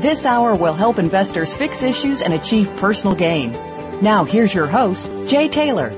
[0.00, 3.52] This hour will help investors fix issues and achieve personal gain.
[4.00, 5.90] Now, here's your host, Jay Taylor.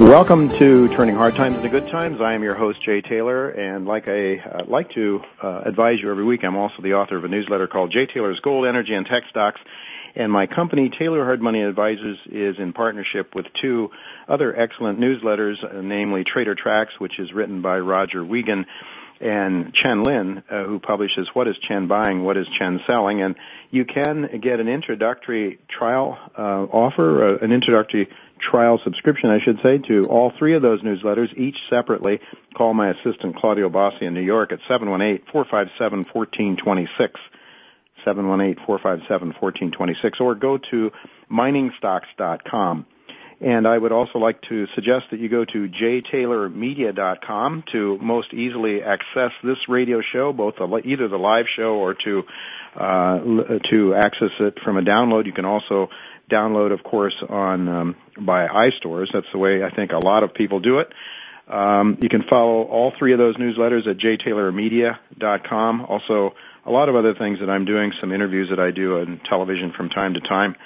[0.00, 2.22] Welcome to Turning Hard Times into Good Times.
[2.22, 6.10] I am your host, Jay Taylor, and like I uh, like to uh, advise you
[6.10, 9.04] every week, I'm also the author of a newsletter called Jay Taylor's Gold, Energy, and
[9.04, 9.60] Tech Stocks.
[10.14, 13.90] And my company, Taylor Hard Money Advisors, is in partnership with two
[14.26, 18.64] other excellent newsletters, uh, namely Trader Tracks, which is written by Roger Wiegand,
[19.20, 23.36] and Chen Lin, uh, who publishes What is Chen Buying, What is Chen Selling, and
[23.70, 29.60] you can get an introductory trial uh, offer, uh, an introductory trial subscription, I should
[29.62, 32.20] say, to all three of those newsletters, each separately.
[32.54, 37.16] Call my assistant Claudio Bossi in New York at 718-457-1426.
[38.06, 40.92] 718-457-1426 or go to
[41.30, 42.86] miningstocks.com.
[43.38, 48.82] And I would also like to suggest that you go to jtaylormedia.com to most easily
[48.82, 52.22] access this radio show, both the, either the live show or to
[52.74, 53.18] uh,
[53.70, 55.26] to access it from a download.
[55.26, 55.90] You can also
[56.30, 59.12] download, of course, on um, by iStores.
[59.12, 60.90] That's the way I think a lot of people do it.
[61.46, 65.82] Um, you can follow all three of those newsletters at jtaylormedia.com.
[65.82, 69.20] Also, a lot of other things that I'm doing, some interviews that I do on
[69.28, 70.56] television from time to time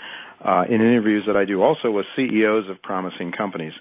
[0.41, 3.73] uh, in interviews that I do also with CEOs of promising companies.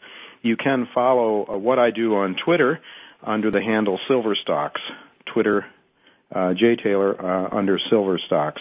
[0.41, 2.79] You can follow uh, what I do on Twitter
[3.23, 4.79] under the handle Silverstocks,
[5.25, 5.65] Twitter,
[6.33, 6.75] uh, J.
[6.75, 8.59] Taylor uh, under Silverstocks.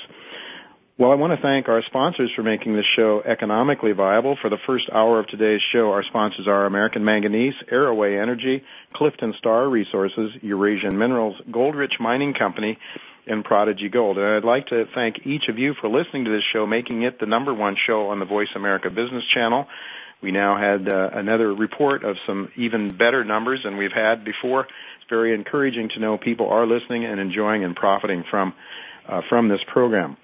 [0.99, 4.37] Well, I want to thank our sponsors for making this show economically viable.
[4.43, 8.65] For the first hour of today's show, our sponsors are American Manganese, Arroway Energy,
[8.95, 12.79] Clifton Star Resources, Eurasian Minerals, Goldrich Mining Company,
[13.29, 14.19] and Prodigy Gold.
[14.19, 17.21] And I'd like to thank each of you for listening to this show, making it
[17.21, 19.67] the number one show on the Voice America Business Channel.
[20.21, 24.63] We now had uh, another report of some even better numbers than we've had before.
[24.63, 28.55] It's very encouraging to know people are listening and enjoying and profiting from
[29.09, 30.17] uh, from this program.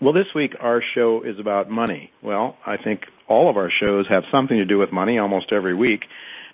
[0.00, 2.10] Well, this week our show is about money.
[2.22, 5.74] Well, I think all of our shows have something to do with money almost every
[5.74, 6.04] week.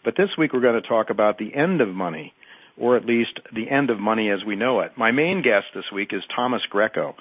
[0.05, 2.33] But this week we're going to talk about the end of money
[2.77, 4.93] or at least the end of money as we know it.
[4.97, 7.15] My main guest this week is Thomas Greco,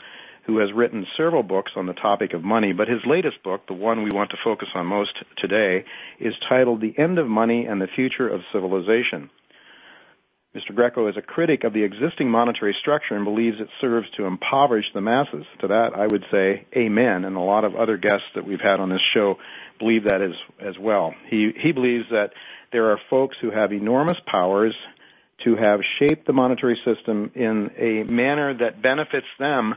[0.45, 3.73] who has written several books on the topic of money, but his latest book, the
[3.73, 5.85] one we want to focus on most today,
[6.19, 9.29] is titled The End of Money and the Future of Civilization.
[10.55, 10.75] Mr.
[10.75, 14.91] Greco is a critic of the existing monetary structure and believes it serves to impoverish
[14.93, 15.45] the masses.
[15.59, 18.81] To that, I would say amen, and a lot of other guests that we've had
[18.81, 19.37] on this show
[19.79, 21.13] believe that as, as well.
[21.27, 22.33] He, he believes that
[22.73, 24.75] there are folks who have enormous powers
[25.43, 29.75] to have shaped the monetary system in a manner that benefits them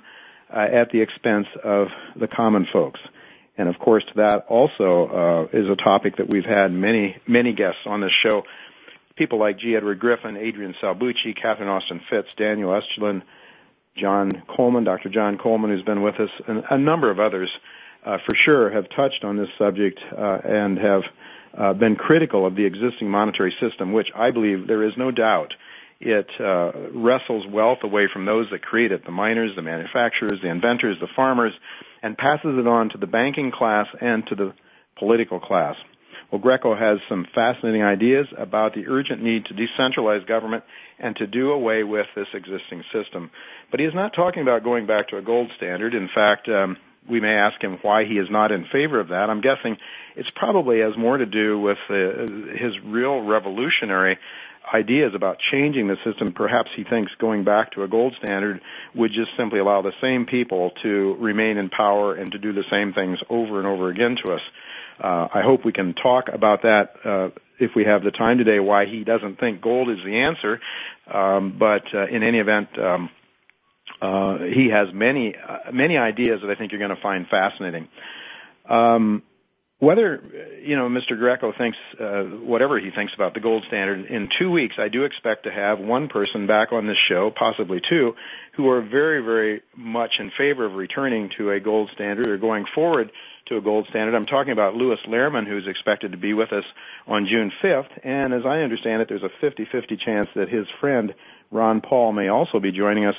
[0.52, 3.00] uh, at the expense of the common folks.
[3.56, 7.82] And of course, that also uh, is a topic that we've had many, many guests
[7.86, 8.44] on this show.
[9.16, 9.76] People like G.
[9.76, 13.22] Edward Griffin, Adrian Salbuchi, Catherine Austin Fitts, Daniel Estulin,
[13.96, 15.08] John Coleman, Dr.
[15.08, 17.48] John Coleman, who's been with us, and a number of others,
[18.04, 21.02] uh, for sure, have touched on this subject uh, and have
[21.56, 25.54] uh, been critical of the existing monetary system, which I believe there is no doubt
[26.00, 30.50] it uh, wrestles wealth away from those that create it, the miners, the manufacturers, the
[30.50, 31.52] inventors, the farmers,
[32.02, 34.52] and passes it on to the banking class and to the
[34.98, 35.76] political class.
[36.30, 40.64] Well, Greco has some fascinating ideas about the urgent need to decentralize government
[40.98, 43.30] and to do away with this existing system.
[43.70, 45.94] But he is not talking about going back to a gold standard.
[45.94, 46.76] In fact, um,
[47.08, 49.30] we may ask him why he is not in favor of that.
[49.30, 49.76] I'm guessing
[50.16, 54.18] it's probably has more to do with uh, his real revolutionary
[54.72, 56.32] ideas about changing the system.
[56.32, 58.60] Perhaps he thinks going back to a gold standard
[58.94, 62.64] would just simply allow the same people to remain in power and to do the
[62.70, 64.40] same things over and over again to us.
[64.98, 67.28] Uh, I hope we can talk about that uh,
[67.58, 68.60] if we have the time today.
[68.60, 70.60] Why he doesn't think gold is the answer,
[71.12, 73.10] um, but uh, in any event, um,
[74.04, 77.88] uh, he has many uh, many ideas that I think you're going to find fascinating.
[78.68, 79.22] Um,
[79.78, 80.22] whether
[80.62, 81.18] you know Mr.
[81.18, 85.04] Greco thinks uh, whatever he thinks about the gold standard, in two weeks I do
[85.04, 88.14] expect to have one person back on this show, possibly two,
[88.56, 92.66] who are very very much in favor of returning to a gold standard or going
[92.74, 93.10] forward
[93.46, 94.14] to a gold standard.
[94.14, 96.64] I'm talking about Lewis Lehrman, who's expected to be with us
[97.06, 101.14] on June 5th, and as I understand it, there's a 50-50 chance that his friend
[101.50, 103.16] Ron Paul may also be joining us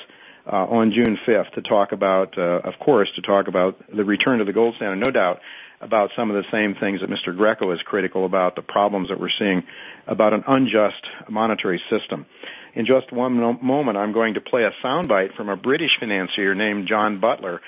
[0.52, 4.44] on June 5th to talk about, uh, of course, to talk about the return to
[4.44, 5.40] the gold standard, no doubt
[5.80, 7.36] about some of the same things that Mr.
[7.36, 9.62] Greco is critical about, the problems that we're seeing
[10.06, 12.26] about an unjust monetary system.
[12.74, 16.88] In just one moment, I'm going to play a soundbite from a British financier named
[16.88, 17.60] John Butler,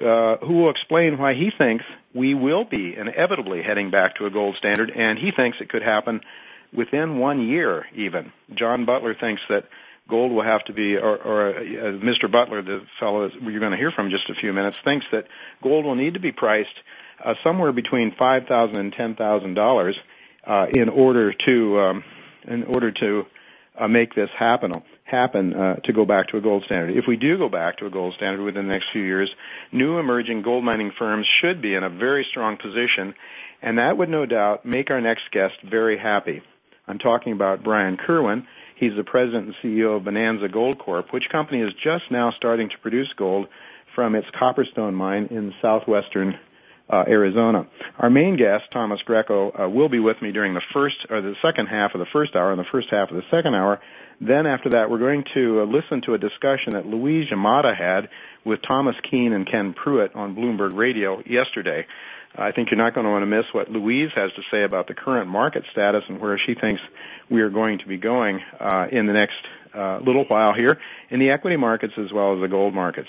[0.00, 1.84] uh, who will explain why he thinks
[2.14, 5.82] we will be inevitably heading back to a gold standard, and he thinks it could
[5.82, 6.20] happen
[6.72, 8.32] within one year even.
[8.54, 9.64] John Butler thinks that
[10.08, 12.30] gold will have to be, or, or uh, Mr.
[12.30, 15.26] Butler, the fellow you're going to hear from in just a few minutes, thinks that
[15.62, 16.74] gold will need to be priced
[17.24, 19.96] uh, somewhere between five thousand and ten thousand dollars
[20.46, 22.04] uh, in order to um,
[22.46, 23.26] in order to
[23.78, 24.72] uh, make this happen
[25.04, 26.96] happen uh, to go back to a gold standard.
[26.96, 29.30] If we do go back to a gold standard within the next few years,
[29.72, 33.14] new emerging gold mining firms should be in a very strong position,
[33.62, 36.42] and that would no doubt make our next guest very happy.
[36.86, 38.46] I'm talking about Brian Kirwin.
[38.78, 42.68] He's the president and CEO of Bonanza Gold Corp, which company is just now starting
[42.68, 43.48] to produce gold
[43.94, 46.38] from its Copperstone mine in southwestern
[46.88, 47.66] uh, Arizona.
[47.98, 51.34] Our main guest, Thomas Greco, uh, will be with me during the first or the
[51.42, 53.80] second half of the first hour and the first half of the second hour.
[54.20, 58.08] Then after that, we're going to uh, listen to a discussion that Louise Yamada had
[58.44, 61.86] with Thomas Keene and Ken Prewitt on Bloomberg Radio yesterday.
[62.36, 64.86] I think you're not going to want to miss what Louise has to say about
[64.86, 66.80] the current market status and where she thinks
[67.30, 69.38] we are going to be going uh, in the next
[69.74, 70.78] uh, little while here
[71.10, 73.08] in the equity markets as well as the gold markets.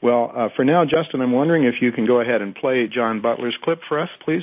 [0.00, 3.20] Well, uh, for now, Justin, I'm wondering if you can go ahead and play John
[3.20, 4.42] Butler's clip for us, please.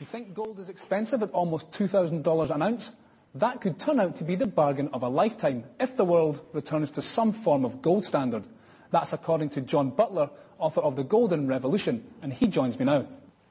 [0.00, 2.92] You think gold is expensive at almost $2,000 an ounce?
[3.34, 6.90] That could turn out to be the bargain of a lifetime if the world returns
[6.92, 8.44] to some form of gold standard.
[8.90, 13.06] That's according to John Butler, author of The Golden Revolution, and he joins me now.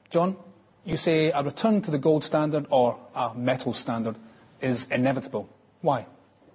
[0.10, 0.38] John?
[0.86, 4.16] you say a return to the gold standard or a metal standard
[4.62, 5.50] is inevitable.
[5.82, 6.06] Why?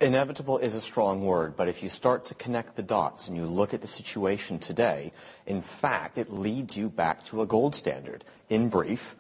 [0.01, 3.45] Inevitable is a strong word, but if you start to connect the dots and you
[3.45, 5.13] look at the situation today,
[5.47, 8.25] in fact, it leads you back to a gold standard.
[8.49, 9.17] In brief,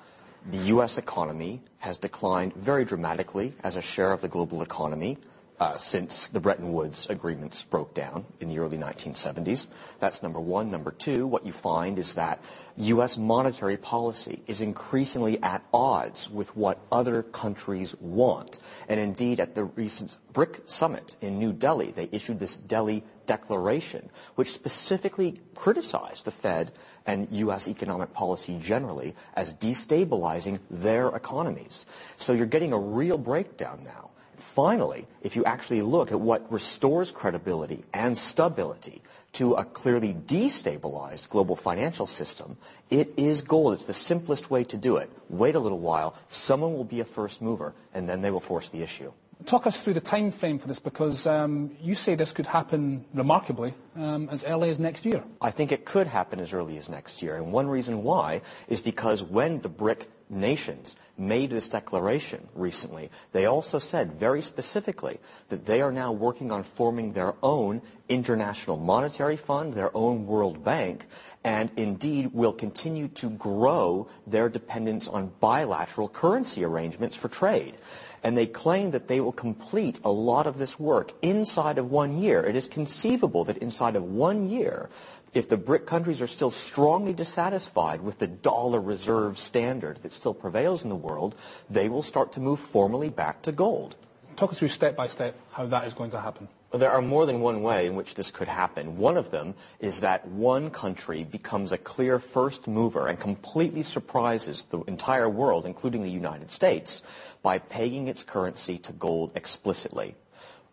[0.50, 0.98] the U.S.
[0.98, 5.18] economy has declined very dramatically as a share of the global economy
[5.60, 9.66] uh, since the Bretton Woods agreements broke down in the early 1970s.
[9.98, 10.70] That's number one.
[10.70, 12.40] Number two, what you find is that
[12.76, 13.18] U.S.
[13.18, 18.60] monetary policy is increasingly at odds with what other countries want.
[18.88, 24.10] And indeed, at the recent BRIC summit in New Delhi, they issued this Delhi Declaration,
[24.34, 26.72] which specifically criticized the Fed
[27.06, 27.68] and U.S.
[27.68, 31.86] economic policy generally as destabilizing their economies.
[32.16, 34.10] So you're getting a real breakdown now
[34.58, 41.28] finally, if you actually look at what restores credibility and stability to a clearly destabilized
[41.28, 42.56] global financial system,
[42.90, 43.74] it is gold.
[43.74, 45.12] It's the simplest way to do it.
[45.28, 48.68] Wait a little while, someone will be a first mover, and then they will force
[48.68, 49.12] the issue.
[49.44, 53.04] Talk us through the time frame for this because um, you say this could happen
[53.14, 55.22] remarkably um, as early as next year.
[55.40, 57.36] I think it could happen as early as next year.
[57.36, 63.46] And one reason why is because when the BRIC nations made this declaration recently, they
[63.46, 65.18] also said very specifically
[65.48, 70.64] that they are now working on forming their own international monetary fund, their own World
[70.64, 71.06] Bank,
[71.44, 77.78] and indeed will continue to grow their dependence on bilateral currency arrangements for trade.
[78.22, 82.18] And they claim that they will complete a lot of this work inside of one
[82.18, 82.44] year.
[82.44, 84.88] It is conceivable that inside of one year,
[85.34, 90.34] if the BRIC countries are still strongly dissatisfied with the dollar reserve standard that still
[90.34, 91.34] prevails in the world,
[91.68, 93.96] they will start to move formally back to gold.
[94.36, 96.48] Talk us through step by step how that is going to happen.
[96.72, 98.98] There are more than one way in which this could happen.
[98.98, 104.64] One of them is that one country becomes a clear first mover and completely surprises
[104.64, 107.02] the entire world, including the United States,
[107.42, 110.14] by pegging its currency to gold explicitly.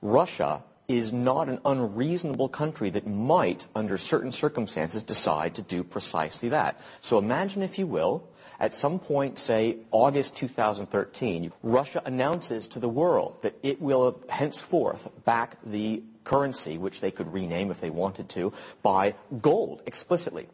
[0.01, 6.49] Russia is not an unreasonable country that might, under certain circumstances, decide to do precisely
[6.49, 6.79] that.
[7.01, 8.27] So imagine, if you will,
[8.59, 15.09] at some point, say August 2013, Russia announces to the world that it will henceforth
[15.25, 18.53] back the currency, which they could rename if they wanted to,
[18.83, 20.47] by gold explicitly.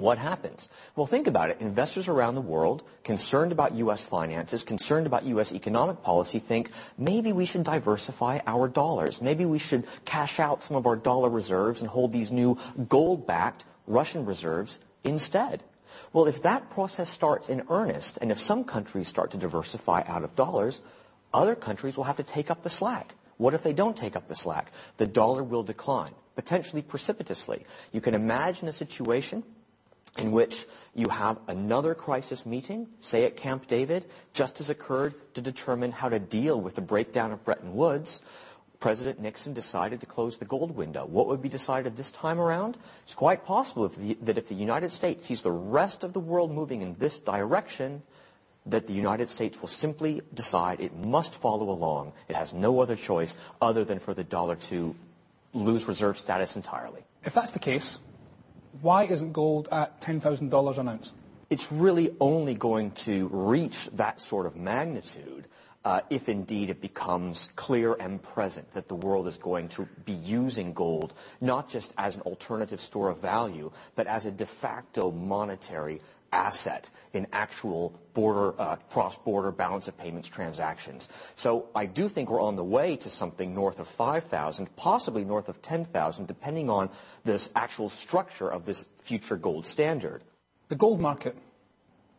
[0.00, 0.70] What happens?
[0.96, 1.60] Well, think about it.
[1.60, 4.02] Investors around the world, concerned about U.S.
[4.02, 5.52] finances, concerned about U.S.
[5.52, 9.20] economic policy, think maybe we should diversify our dollars.
[9.20, 12.56] Maybe we should cash out some of our dollar reserves and hold these new
[12.88, 15.62] gold-backed Russian reserves instead.
[16.14, 20.24] Well, if that process starts in earnest, and if some countries start to diversify out
[20.24, 20.80] of dollars,
[21.34, 23.14] other countries will have to take up the slack.
[23.36, 24.72] What if they don't take up the slack?
[24.96, 27.66] The dollar will decline, potentially precipitously.
[27.92, 29.42] You can imagine a situation
[30.18, 35.40] in which you have another crisis meeting, say at Camp David, just as occurred to
[35.40, 38.20] determine how to deal with the breakdown of Bretton Woods.
[38.80, 41.04] President Nixon decided to close the gold window.
[41.04, 42.78] What would be decided this time around?
[43.04, 46.20] It's quite possible if the, that if the United States sees the rest of the
[46.20, 48.02] world moving in this direction,
[48.66, 52.12] that the United States will simply decide it must follow along.
[52.28, 54.94] It has no other choice other than for the dollar to
[55.52, 57.02] lose reserve status entirely.
[57.24, 57.98] If that's the case,
[58.80, 61.12] why isn't gold at $10,000 an ounce?
[61.48, 65.46] It's really only going to reach that sort of magnitude
[65.84, 70.12] uh, if indeed it becomes clear and present that the world is going to be
[70.12, 75.10] using gold not just as an alternative store of value, but as a de facto
[75.10, 76.00] monetary
[76.32, 81.08] asset in actual border, uh, cross-border balance of payments transactions.
[81.36, 85.48] So I do think we're on the way to something north of 5,000, possibly north
[85.48, 86.90] of 10,000, depending on
[87.24, 90.22] this actual structure of this future gold standard.
[90.68, 91.36] The gold market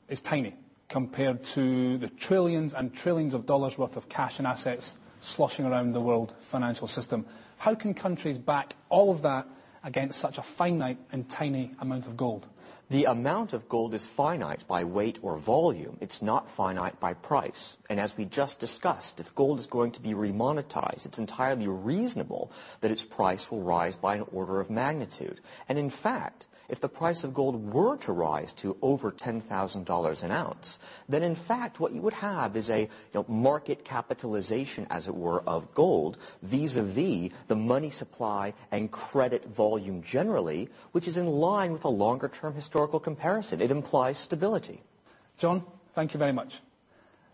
[0.10, 0.56] is tiny
[0.89, 5.94] compared to the trillions and trillions of dollars worth of cash and assets sloshing around
[5.94, 7.25] the world financial system.
[7.58, 9.48] How can countries back all of that
[9.84, 12.48] against such a finite and tiny amount of gold?
[12.91, 15.95] The amount of gold is finite by weight or volume.
[16.01, 17.77] It's not finite by price.
[17.89, 22.51] And as we just discussed, if gold is going to be remonetized, it's entirely reasonable
[22.81, 25.39] that its price will rise by an order of magnitude.
[25.69, 30.31] And in fact, if the price of gold were to rise to over $10,000 an
[30.31, 35.07] ounce, then in fact what you would have is a you know, market capitalization, as
[35.07, 41.27] it were, of gold vis-a-vis the money supply and credit volume generally, which is in
[41.27, 43.61] line with a longer-term historical comparison.
[43.61, 44.81] It implies stability.
[45.37, 45.63] John,
[45.93, 46.61] thank you very much.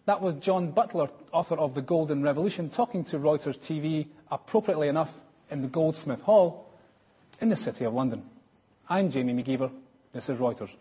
[0.06, 5.14] That was John Butler, author of The Golden Revolution, talking to Reuters TV, appropriately enough,
[5.52, 6.74] in the Goldsmith Hall
[7.40, 8.24] in the City of London.
[8.90, 9.70] I'm Jamie McGeever.
[10.14, 10.74] This is Reuters.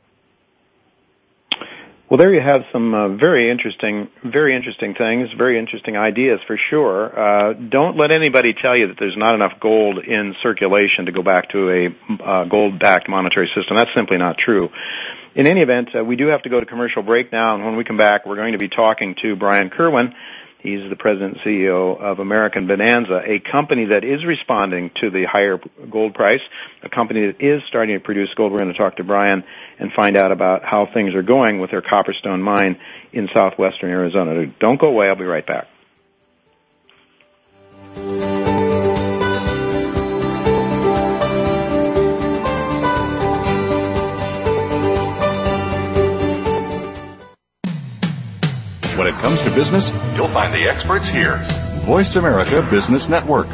[2.09, 6.57] Well, there you have some uh, very interesting, very interesting things, very interesting ideas for
[6.57, 7.19] sure.
[7.19, 11.25] Uh, don't let anybody tell you that there's not enough gold in circulation to go
[11.25, 13.77] back to a uh, gold-backed monetary system.
[13.77, 14.69] That's simply not true.
[15.35, 17.77] In any event, uh, we do have to go to commercial break now, and when
[17.77, 20.15] we come back, we're going to be talking to Brian Kirwin
[20.67, 25.25] He's the president and CEO of American Bonanza, a company that is responding to the
[25.25, 26.41] higher gold price,
[26.83, 28.51] a company that is starting to produce gold.
[28.51, 29.45] We're going to talk to Brian
[29.79, 32.81] and find out about how things are going with their Copperstone mine
[33.13, 34.47] in southwestern Arizona.
[34.59, 35.09] Don't go away.
[35.09, 35.69] I'll be right back.
[49.17, 51.39] It comes to business, you'll find the experts here.
[51.87, 53.47] Voice America Business Network.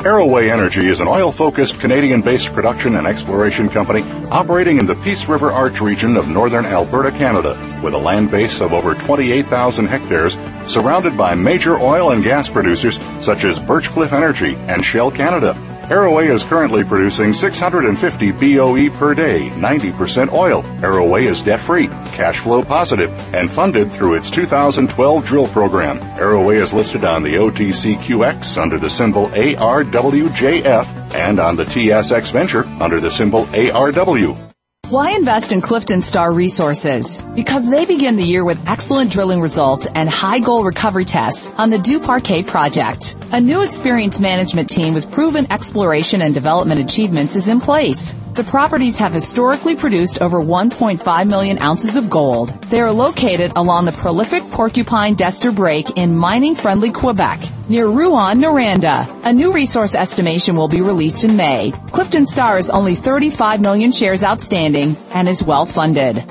[0.00, 4.94] Arroway Energy is an oil focused Canadian based production and exploration company operating in the
[4.96, 9.86] Peace River Arch region of northern Alberta, Canada, with a land base of over 28,000
[9.86, 15.54] hectares, surrounded by major oil and gas producers such as Birchcliff Energy and Shell Canada.
[15.90, 20.62] Arroway is currently producing 650 BOE per day, 90% oil.
[20.82, 25.98] Arroway is debt free, cash flow positive, and funded through its 2012 drill program.
[26.16, 32.64] Arroway is listed on the OTCQX under the symbol ARWJF and on the TSX Venture
[32.80, 34.49] under the symbol ARW.
[34.90, 37.22] Why invest in Clifton Star Resources?
[37.36, 41.70] Because they begin the year with excellent drilling results and high goal recovery tests on
[41.70, 43.14] the Du Parquet project.
[43.30, 48.16] A new experienced management team with proven exploration and development achievements is in place.
[48.40, 52.48] The properties have historically produced over 1.5 million ounces of gold.
[52.70, 58.36] They are located along the prolific Porcupine Destor Break in mining friendly Quebec near Rouyn,
[58.36, 59.06] Noranda.
[59.26, 61.74] A new resource estimation will be released in May.
[61.88, 66.24] Clifton Star is only 35 million shares outstanding and is well funded.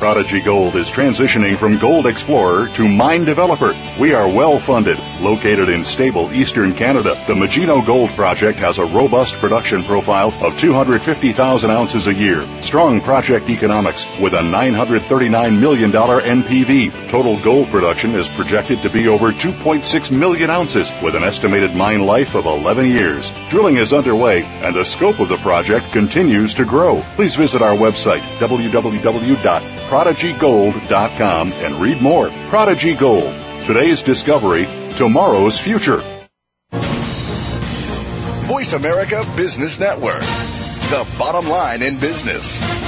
[0.00, 3.74] Prodigy Gold is transitioning from Gold Explorer to Mine Developer.
[3.98, 7.16] We are well funded, located in stable eastern Canada.
[7.26, 12.46] The Magino Gold Project has a robust production profile of 250,000 ounces a year.
[12.62, 17.07] Strong project economics with a $939 million NPV.
[17.08, 22.06] Total gold production is projected to be over 2.6 million ounces with an estimated mine
[22.06, 23.32] life of 11 years.
[23.48, 27.00] Drilling is underway and the scope of the project continues to grow.
[27.16, 32.28] Please visit our website, www prodigygold.com and read more.
[32.48, 33.34] Prodigy Gold.
[33.64, 36.02] Today's discovery, tomorrow's future.
[38.46, 40.20] Voice America Business Network.
[40.90, 42.87] The bottom line in business.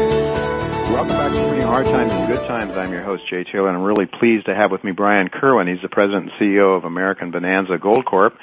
[0.89, 2.77] Welcome back to Turning Hard Times and Good Times.
[2.77, 5.71] I'm your host, Jay Taylor, and I'm really pleased to have with me Brian Kirwin.
[5.71, 8.37] He's the president and CEO of American Bonanza Gold Corp.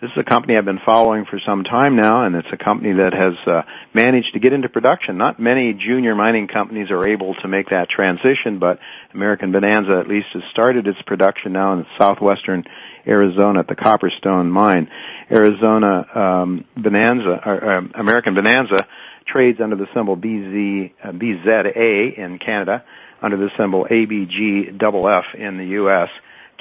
[0.00, 2.94] This is a company I've been following for some time now, and it's a company
[2.94, 5.18] that has uh, managed to get into production.
[5.18, 8.78] Not many junior mining companies are able to make that transition, but
[9.12, 12.64] American Bonanza at least has started its production now in southwestern
[13.06, 14.88] Arizona at the Copperstone mine.
[15.30, 18.78] Arizona um, Bonanza, or, uh, American Bonanza
[19.26, 22.84] trades under the symbol BZ, uh, BZA in Canada,
[23.22, 26.08] under the symbol ABGFF in the U.S.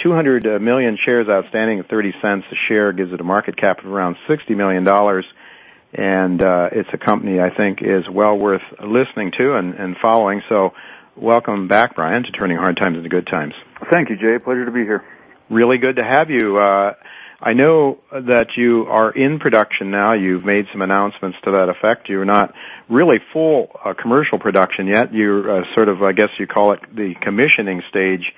[0.01, 3.85] 200 uh, shares outstanding at 30 cents a share gives it a market cap of
[3.85, 5.25] around 60 million dollars,
[5.93, 10.41] and uh, it's a company I think is well worth listening to and, and following.
[10.47, 10.73] So,
[11.15, 13.53] welcome back, Brian, to Turning Hard Times into Good Times.
[13.89, 14.39] Thank you, Jay.
[14.39, 15.03] Pleasure to be here.
[15.49, 16.57] Really good to have you.
[16.57, 16.93] Uh,
[17.41, 20.11] I know that you are in production now.
[20.11, 22.09] You've made some announcements to that effect.
[22.09, 22.53] You're not
[22.89, 25.13] really full uh, commercial production yet.
[25.13, 28.33] You're uh, sort of, I guess you call it the commissioning stage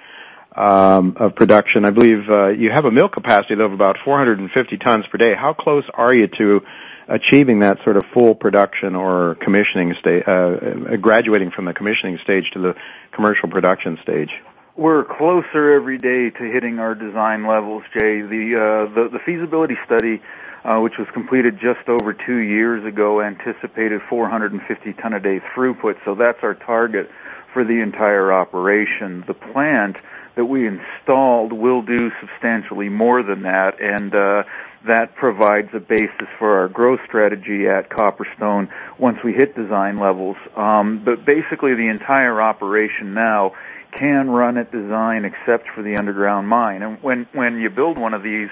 [0.55, 1.83] um, of production.
[1.83, 5.33] I believe uh, you have a mill capacity of about 450 tons per day.
[5.33, 6.61] How close are you to
[7.07, 12.51] achieving that sort of full production or commissioning stage, uh, graduating from the commissioning stage
[12.51, 12.75] to the
[13.11, 14.29] commercial production stage?
[14.77, 18.21] We're closer every day to hitting our design levels, Jay.
[18.21, 20.21] The uh, the, the feasibility study,
[20.63, 25.97] uh, which was completed just over two years ago, anticipated 450 ton a day throughput.
[26.05, 27.11] So that's our target
[27.51, 29.25] for the entire operation.
[29.27, 29.97] The plant
[30.35, 34.43] that we installed will do substantially more than that, and uh,
[34.87, 40.37] that provides a basis for our growth strategy at Copperstone once we hit design levels.
[40.55, 43.51] Um, but basically, the entire operation now
[43.91, 46.81] can run at design except for the underground mine.
[46.81, 48.49] And when when you build one of these,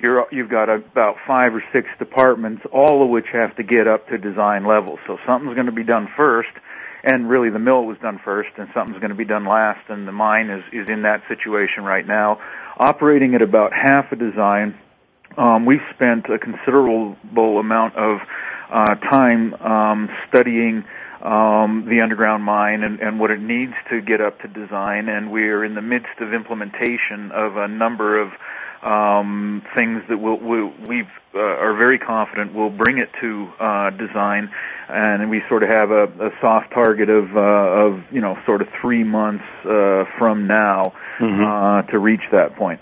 [0.00, 4.08] you're you've got about five or six departments, all of which have to get up
[4.08, 4.98] to design level.
[5.06, 6.50] So something's going to be done first,
[7.04, 9.88] and really the mill was done first, and something's going to be done last.
[9.88, 12.40] And the mine is is in that situation right now,
[12.76, 14.78] operating at about half a design.
[15.38, 18.20] Um, we've spent a considerable amount of
[18.70, 20.84] uh, time um, studying
[21.22, 25.08] um, the underground mine and, and what it needs to get up to design.
[25.08, 28.32] And we're in the midst of implementation of a number of
[28.82, 31.02] um, things that we'll, we'll, we
[31.34, 34.50] uh, are very confident will bring it to uh, design.
[34.88, 38.60] And we sort of have a, a soft target of, uh, of you know sort
[38.60, 41.42] of three months uh, from now mm-hmm.
[41.42, 42.80] Uh, to reach that point.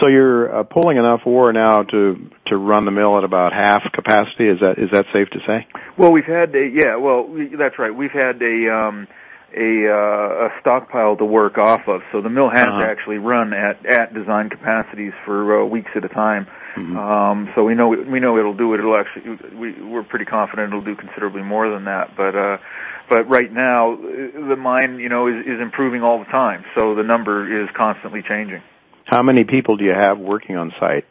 [0.00, 3.82] So you're uh, pulling enough ore now to to run the mill at about half
[3.92, 4.46] capacity.
[4.48, 5.66] Is that is that safe to say?
[5.96, 6.96] Well, we've had a yeah.
[6.96, 7.94] Well, we, that's right.
[7.94, 9.08] We've had a um,
[9.56, 12.02] a, uh, a stockpile to work off of.
[12.12, 12.82] So the mill has Uh-huh.
[12.84, 16.46] actually run at at design capacities for uh, weeks at a time.
[16.76, 16.96] Mm-hmm.
[16.96, 18.78] Um, so we know we know it'll do it.
[18.78, 22.16] It'll actually we we're pretty confident it'll do considerably more than that.
[22.16, 22.58] But uh,
[23.08, 26.64] but right now uh, the mine you know is, is improving all the time.
[26.78, 28.62] So the number is constantly changing.
[29.10, 31.04] How many people do you have working on site?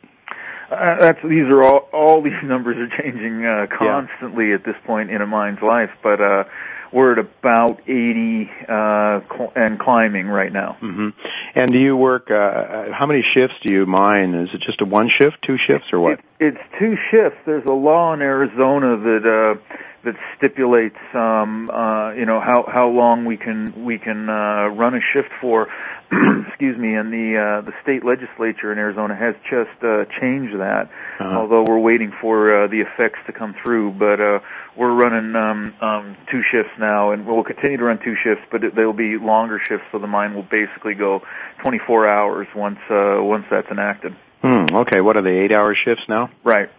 [0.72, 5.12] Uh, that's these are all all these numbers are changing uh, constantly at this point
[5.12, 6.46] in a mine's life, but uh,
[6.92, 10.78] we're at about 80 uh, cl- and climbing right now.
[10.80, 11.10] hmm
[11.56, 12.32] And do you work?
[12.32, 14.34] Uh, how many shifts do you mine?
[14.34, 16.14] Is it just a one shift, two shifts, or what?
[16.14, 17.40] It, it's two shifts.
[17.46, 22.90] There's a law in Arizona that uh, that stipulates, um, uh, you know, how how
[22.90, 25.68] long we can we can uh, run a shift for.
[26.48, 26.96] Excuse me.
[26.96, 30.90] And the uh, the state legislature in Arizona has just uh, changed that.
[31.20, 31.26] Uh-huh.
[31.26, 34.40] Although we're waiting for uh, the effects to come through, but uh,
[34.80, 38.64] we're running um, um, two shifts now, and we'll continue to run two shifts, but
[38.64, 41.22] it, they'll be longer shifts, so the mine will basically go
[41.64, 44.16] 24 hours once uh, once that's enacted.
[44.42, 44.66] Hmm.
[44.74, 45.02] Okay.
[45.02, 45.40] What are they?
[45.40, 46.30] Eight-hour shifts now?
[46.46, 46.70] Right.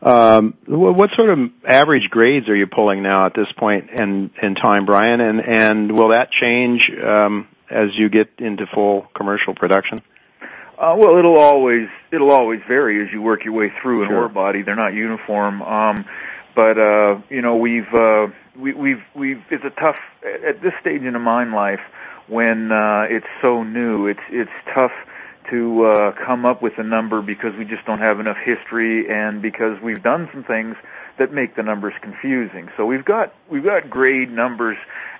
[0.00, 4.30] Um, wh- what sort of average grades are you pulling now at this point in
[4.42, 5.20] in time, Brian?
[5.20, 10.00] And and will that change um, as you get into full commercial production?
[10.78, 14.22] Uh, well, it'll always it'll always vary as you work your way through an Sure.
[14.22, 14.62] ore body.
[14.62, 15.60] They're not uniform.
[15.62, 16.04] Um,
[16.54, 19.96] but uh, you know, we've uh, we, we've we've it's a tough
[20.46, 21.80] at this stage in a mine life
[22.28, 24.06] when uh, it's so new.
[24.06, 24.92] It's it's tough
[25.50, 29.42] to uh, come up with a number because we just don't have enough history and
[29.42, 30.76] because we've done some things
[31.18, 32.68] that make the numbers confusing.
[32.76, 34.76] So we've got we've got grade numbers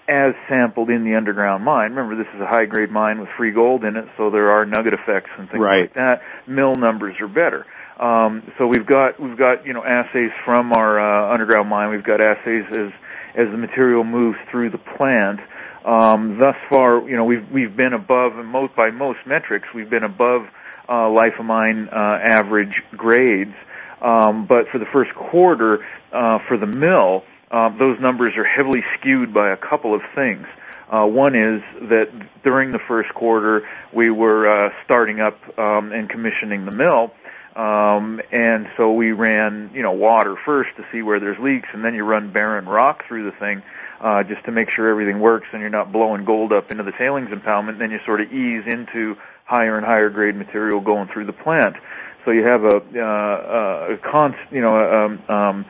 [0.08, 1.94] as sampled in the underground mine.
[1.94, 4.64] Remember, this is a high grade mine with free gold in it, so there are
[4.66, 5.82] nugget effects and things Right.
[5.82, 6.22] like that.
[6.46, 7.66] Mill numbers are better.
[8.02, 11.90] Um, so we've got we've got you know assays from our uh, underground mine.
[11.90, 12.92] We've got assays as
[13.36, 15.38] as the material moves through the plant.
[15.84, 19.88] Um, thus far, you know, we've we've been above, and most by most metrics, we've
[19.88, 20.48] been above
[20.88, 23.54] uh, life of mine uh, average grades.
[24.00, 28.82] Um, but for the first quarter, uh, for the mill, uh, those numbers are heavily
[28.98, 30.46] skewed by a couple of things.
[30.90, 32.10] Uh, one is that
[32.42, 37.12] during the first quarter, we were uh, starting up um, and commissioning the mill,
[37.56, 41.84] um, and so we ran, you know, water first to see where there's leaks, and
[41.84, 43.62] then you run barren rock through the thing
[44.00, 46.92] uh, just to make sure everything works and you're not blowing gold up into the
[46.92, 47.70] tailings impoundment.
[47.70, 51.32] And Then you sort of ease into higher and higher grade material going through the
[51.32, 51.76] plant.
[52.24, 55.66] So you have a, uh, a const, you know, um, um,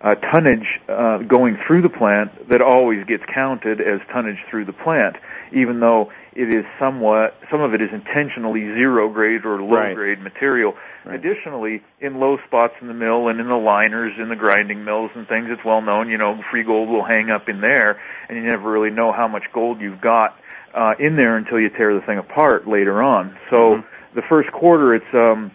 [0.00, 4.72] uh, tonnage uh, going through the plant that always gets counted as tonnage through the
[4.72, 5.16] plant,
[5.52, 9.94] even though it is somewhat some of it is intentionally zero grade or low Right.
[9.94, 10.74] grade material.
[11.06, 15.10] Additionally, in low spots in the mill and in the liners in the grinding mills
[15.14, 16.08] and things, it's well known.
[16.08, 19.28] You know, free gold will hang up in there, and you never really know how
[19.28, 20.36] much gold you've got
[20.74, 23.36] uh, in there until you tear the thing apart later on.
[23.50, 25.50] So the first quarter, it's um,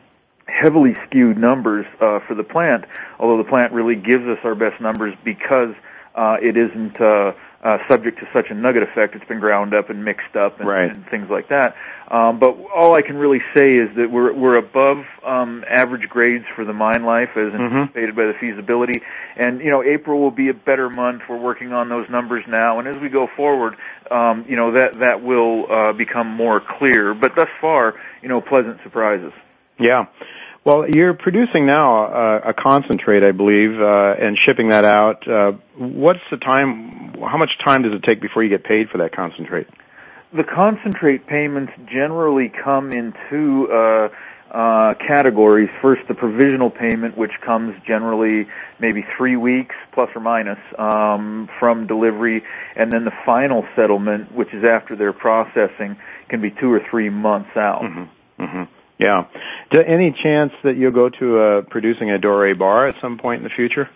[0.46, 2.86] heavily skewed numbers uh, for the plant,
[3.20, 5.74] although the plant really gives us our best numbers because
[6.16, 7.32] uh, it isn't uh,
[7.64, 9.16] uh, subject to such a nugget effect.
[9.16, 10.90] It's been ground up and mixed up and, Right.
[10.90, 11.76] and things like that.
[12.10, 16.46] Um, but all I can really say is that we're we're above um, average grades
[16.56, 19.02] for the mine life as anticipated by the feasibility.
[19.36, 21.22] And you know, April will be a better month.
[21.30, 23.76] We're working on those numbers now, and as we go forward,
[24.10, 27.14] um, you know that that will uh, become more clear.
[27.14, 27.94] But thus far,
[28.24, 29.34] you know, pleasant surprises.
[29.80, 30.06] Yeah.
[30.66, 35.28] Well, you're producing now a, a concentrate, I believe, uh, and shipping that out.
[35.28, 37.14] Uh, what's the time?
[37.14, 39.68] How much time does it take before you get paid for that concentrate?
[40.34, 44.10] The concentrate payments generally come in two uh,
[44.52, 45.70] uh, categories.
[45.82, 48.48] First, the provisional payment, which comes generally
[48.80, 52.44] maybe three weeks plus or minus um, from delivery,
[52.76, 57.10] and then the final settlement, which is after their processing, can be two or three
[57.10, 57.82] months out.
[58.38, 58.64] hmm
[59.00, 59.28] Yeah.
[59.72, 63.40] Do, any chance that you'll go to uh, producing a Doré bar at some point
[63.40, 63.90] in the future?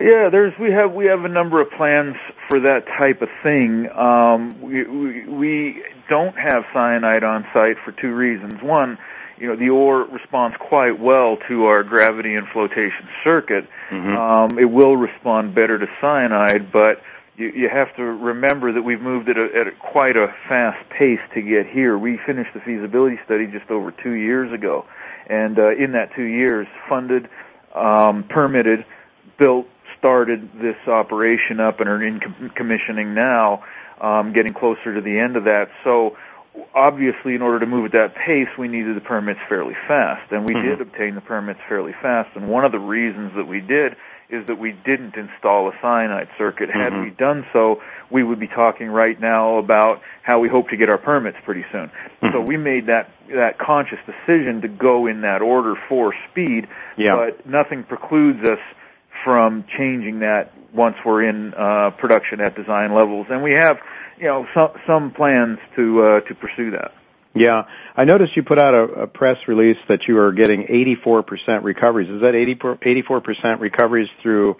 [0.00, 2.16] Yeah, there's we have we have a number of plans
[2.48, 3.90] for that type of thing.
[3.90, 8.62] Um, we, we we don't have cyanide on site for two reasons.
[8.62, 8.98] One,
[9.38, 13.66] you know, the ore responds quite well to our gravity and flotation circuit.
[13.90, 17.02] Um, it will respond better to cyanide, but
[17.40, 20.88] you, you have to remember that we've moved at, a, at a, quite a fast
[20.90, 21.96] pace to get here.
[21.96, 24.84] We finished the feasibility study just over two years ago,
[25.26, 27.28] and uh, in that two years, funded,
[27.74, 28.84] um, permitted,
[29.38, 29.66] built,
[29.98, 33.64] started this operation up and are in com- commissioning now,
[34.00, 35.70] um, getting closer to the end of that.
[35.82, 36.16] So
[36.74, 40.48] obviously in order to move at that pace we needed the permits fairly fast and
[40.48, 40.62] we Mhm.
[40.62, 43.94] did obtain the permits fairly fast and one of the reasons that we did
[44.30, 46.70] is that we didn't install a cyanide circuit.
[46.70, 46.80] Mm-hmm.
[46.80, 50.76] Had we done so, we would be talking right now about how we hope to
[50.76, 51.90] get our permits pretty soon.
[52.22, 52.32] Mm-hmm.
[52.32, 56.66] So we made that that conscious decision to go in that order for speed,
[56.96, 57.16] Yeah.
[57.16, 58.58] but nothing precludes us
[59.24, 63.78] from changing that once we're in uh, production at design levels, and we have,
[64.18, 66.92] you know, some some plans to uh, to pursue that.
[67.34, 67.66] Yeah,
[67.96, 72.10] I noticed you put out a, a press release that you are getting 84% recoveries.
[72.10, 74.56] Is that 80, 84% recoveries through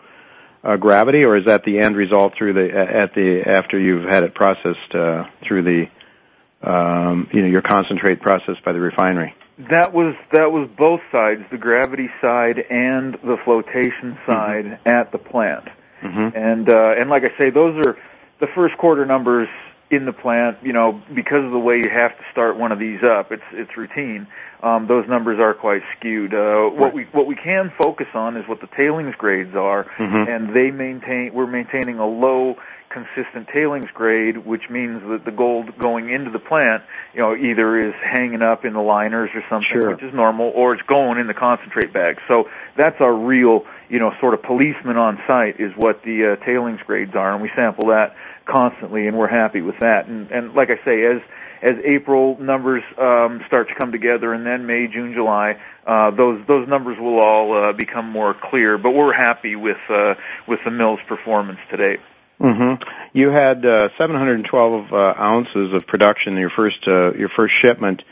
[0.63, 4.23] uh, gravity, or is that the end result through the at the after you've had
[4.23, 9.35] it processed uh, through the um, you know your concentrate processed by the refinery?
[9.71, 15.19] That was that was both sides, the gravity side and the flotation side at the
[15.19, 15.69] plant.
[16.03, 16.37] Mm-hmm.
[16.37, 17.97] And uh, and like I say, those are
[18.41, 19.49] the first quarter numbers
[19.91, 20.59] in the plant.
[20.63, 23.43] You know, because of the way you have to start one of these up, it's
[23.53, 24.27] it's routine.
[24.63, 26.35] Um, those numbers are quite skewed.
[26.35, 30.29] Uh, what we what we can focus on is what the tailings grades are, Mhm.
[30.29, 32.57] and they maintain we're maintaining a low
[32.91, 36.83] consistent tailings grade, which means that the gold going into the plant,
[37.15, 39.91] you know, either is hanging up in the liners or something, Sure.
[39.91, 42.19] which is normal, or it's going in the concentrate bag.
[42.27, 46.37] So that's our real, you know, sort of policeman on site is what the uh,
[46.45, 50.07] tailings grades are, and we sample that constantly, and we're happy with that.
[50.07, 51.21] And, and like I say, as
[51.63, 56.47] as April numbers um, start to come together, and then May, June, July, uh, those
[56.47, 58.79] those numbers will all uh, become more clear.
[58.79, 60.15] But we're happy with uh,
[60.47, 61.99] with the mill's performance today.
[62.41, 62.83] Mm-hmm.
[63.13, 68.03] You had uh, 712 uh, ounces of production in your first uh, your first shipment.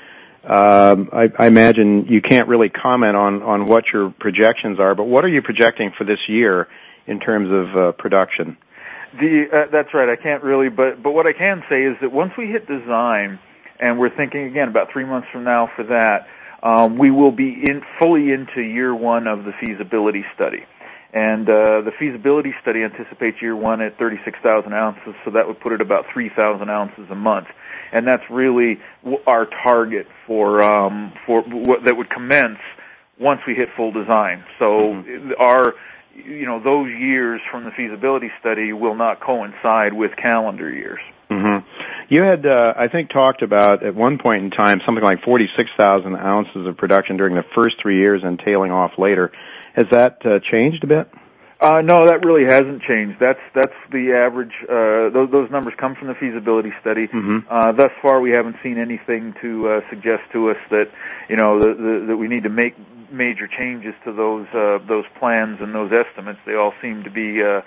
[0.44, 5.04] Um, I, I imagine you can't really comment on on what your projections are, but
[5.04, 6.68] what are you projecting for this year
[7.06, 8.58] in terms of uh, production?
[9.14, 10.08] The uh, that's right.
[10.08, 13.38] I can't really, but but what I can say is that once we hit design,
[13.80, 16.28] and we're thinking again about three months from now for that,
[16.62, 20.64] um, we will be in fully into year one of the feasibility study.
[21.12, 25.72] And uh, the feasibility study anticipates year one at 36,000 ounces, so that would put
[25.72, 27.46] it about 3,000 ounces a month.
[27.92, 28.78] And that's really
[29.26, 32.58] our target for um, for what that would commence
[33.18, 34.44] once we hit full design.
[34.58, 35.02] So
[35.38, 35.74] our
[36.24, 41.00] you know those years from the feasibility study will not coincide with calendar years.
[41.30, 41.66] Mm-hmm.
[42.08, 46.16] You had, uh, I think, talked about at one point in time something like 46,000
[46.16, 49.30] ounces of production during the first three years and tailing off later.
[49.74, 51.10] Has that uh, changed a bit?
[51.60, 53.18] Uh, no, that really hasn't changed.
[53.18, 54.52] That's that's the average.
[54.62, 57.08] Uh, those, those numbers come from the feasibility study.
[57.08, 57.44] Mhm.
[57.50, 60.88] Uh, thus far, we haven't seen anything to uh, suggest to us that
[61.28, 62.76] you know the, the, that we need to make
[63.10, 66.38] major changes to those uh, those plans and those estimates.
[66.46, 67.62] They all seem to be uh,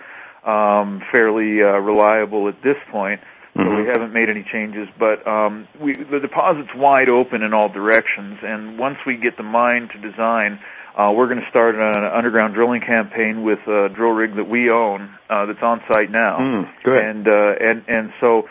[0.50, 3.22] um, fairly uh, reliable at this point.
[3.54, 7.68] So we haven't made any changes, but um, we, the deposit's wide open in all
[7.68, 8.40] directions.
[8.42, 10.58] And once we get the mine to design,
[10.96, 14.70] uh, we're going to start an underground drilling campaign with a drill rig that we
[14.70, 16.38] own uh, that's on site now.
[16.38, 17.04] Mm, good.
[17.04, 18.48] And uh, and and so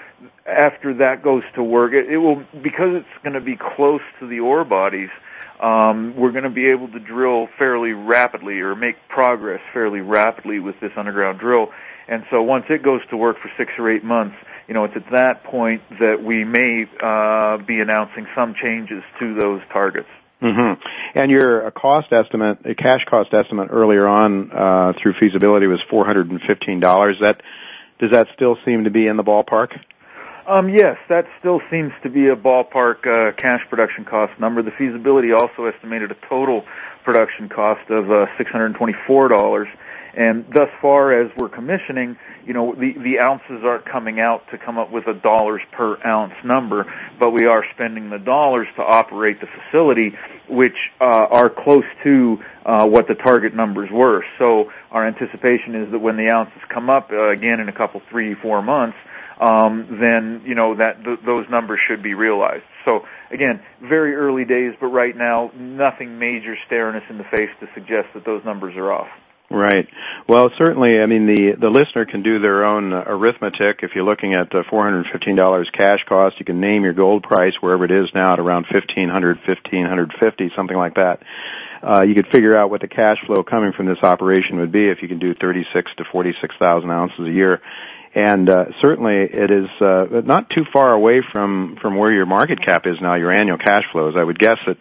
[0.46, 4.26] after that goes to work, it, it will because it's going to be close to
[4.26, 5.10] the ore bodies.
[5.60, 10.58] Um, we're going to be able to drill fairly rapidly or make progress fairly rapidly
[10.58, 11.68] with this underground drill.
[12.08, 14.96] And so once it goes to work for six or eight months, you know, it's
[14.96, 20.08] at that point that we may uh, be announcing some changes to those targets.
[20.40, 20.80] Mm-hmm.
[21.18, 25.80] And your uh, cost estimate, a cash cost estimate earlier on uh, through feasibility was
[25.90, 27.16] four hundred and fifteen dollars.
[27.20, 27.42] That
[27.98, 29.78] does that still seem to be in the ballpark?
[30.50, 34.62] Um, yes, that still seems to be a ballpark uh, cash production cost number.
[34.62, 36.64] The feasibility also estimated a total
[37.04, 39.66] production cost of uh, $624.
[40.14, 44.58] And thus far as we're commissioning, you know, the, the ounces aren't coming out to
[44.58, 48.82] come up with a dollars per ounce number, but we are spending the dollars to
[48.82, 50.16] operate the facility,
[50.48, 54.24] which uh, are close to uh, what the target numbers were.
[54.36, 58.02] So our anticipation is that when the ounces come up uh, again in a couple,
[58.10, 58.96] three, four months,
[59.40, 62.64] um, then you know that th- those numbers should be realized.
[62.84, 63.00] So
[63.30, 67.66] again, very early days, but right now nothing major staring us in the face to
[67.74, 69.08] suggest that those numbers are off.
[69.50, 69.88] Right.
[70.28, 71.00] Well, certainly.
[71.00, 73.80] I mean, the the listener can do their own uh, arithmetic.
[73.82, 77.24] If you're looking at uh, hundred fifteen dollars cash cost, you can name your gold
[77.24, 81.22] price wherever it is now at around fifteen hundred, fifteen hundred fifty, something like that.
[81.82, 84.88] Uh, you could figure out what the cash flow coming from this operation would be
[84.88, 87.60] if you can do thirty six to forty six thousand ounces a year.
[88.14, 92.60] And uh, certainly, it is uh, not too far away from from where your market
[92.64, 93.14] cap is now.
[93.14, 94.14] Your annual cash flows.
[94.16, 94.78] I would guess that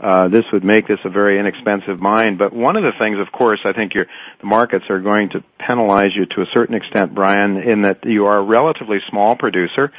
[0.00, 2.36] uh, this would make this a very inexpensive mine.
[2.36, 4.06] But one of the things, of course, I think your,
[4.40, 8.26] the markets are going to penalize you to a certain extent, Brian, in that you
[8.26, 9.92] are a relatively small producer.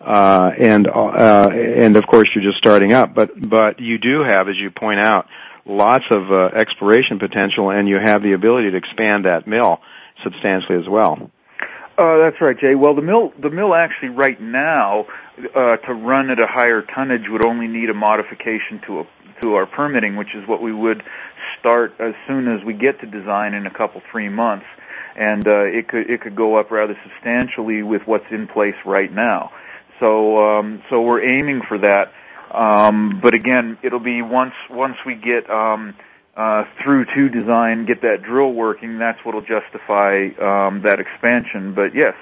[0.00, 4.48] Uh, and, uh, and of course you're just starting up, but, but you do have,
[4.48, 5.26] as you point out,
[5.66, 9.78] lots of uh, exploration potential, and you have the ability to expand that mill
[10.22, 11.30] substantially as well.
[12.00, 12.74] Uh, that's right, Jay.
[12.74, 15.04] Well, the mill, the mill actually right now,
[15.54, 19.04] uh, to run at a higher tonnage would only need a modification to a,
[19.42, 21.02] to our permitting, which is what we would
[21.58, 24.64] start as soon as we get to design in a couple three months,
[25.14, 29.12] and uh, it could it could go up rather substantially with what's in place right
[29.12, 29.50] now.
[30.00, 32.12] So um, so we're aiming for that.
[32.50, 35.94] Um, but again, it'll be once once we get um,
[36.36, 38.98] uh, through to design, get that drill working.
[38.98, 41.74] That's what'll justify um, that expansion.
[41.74, 42.14] But yes,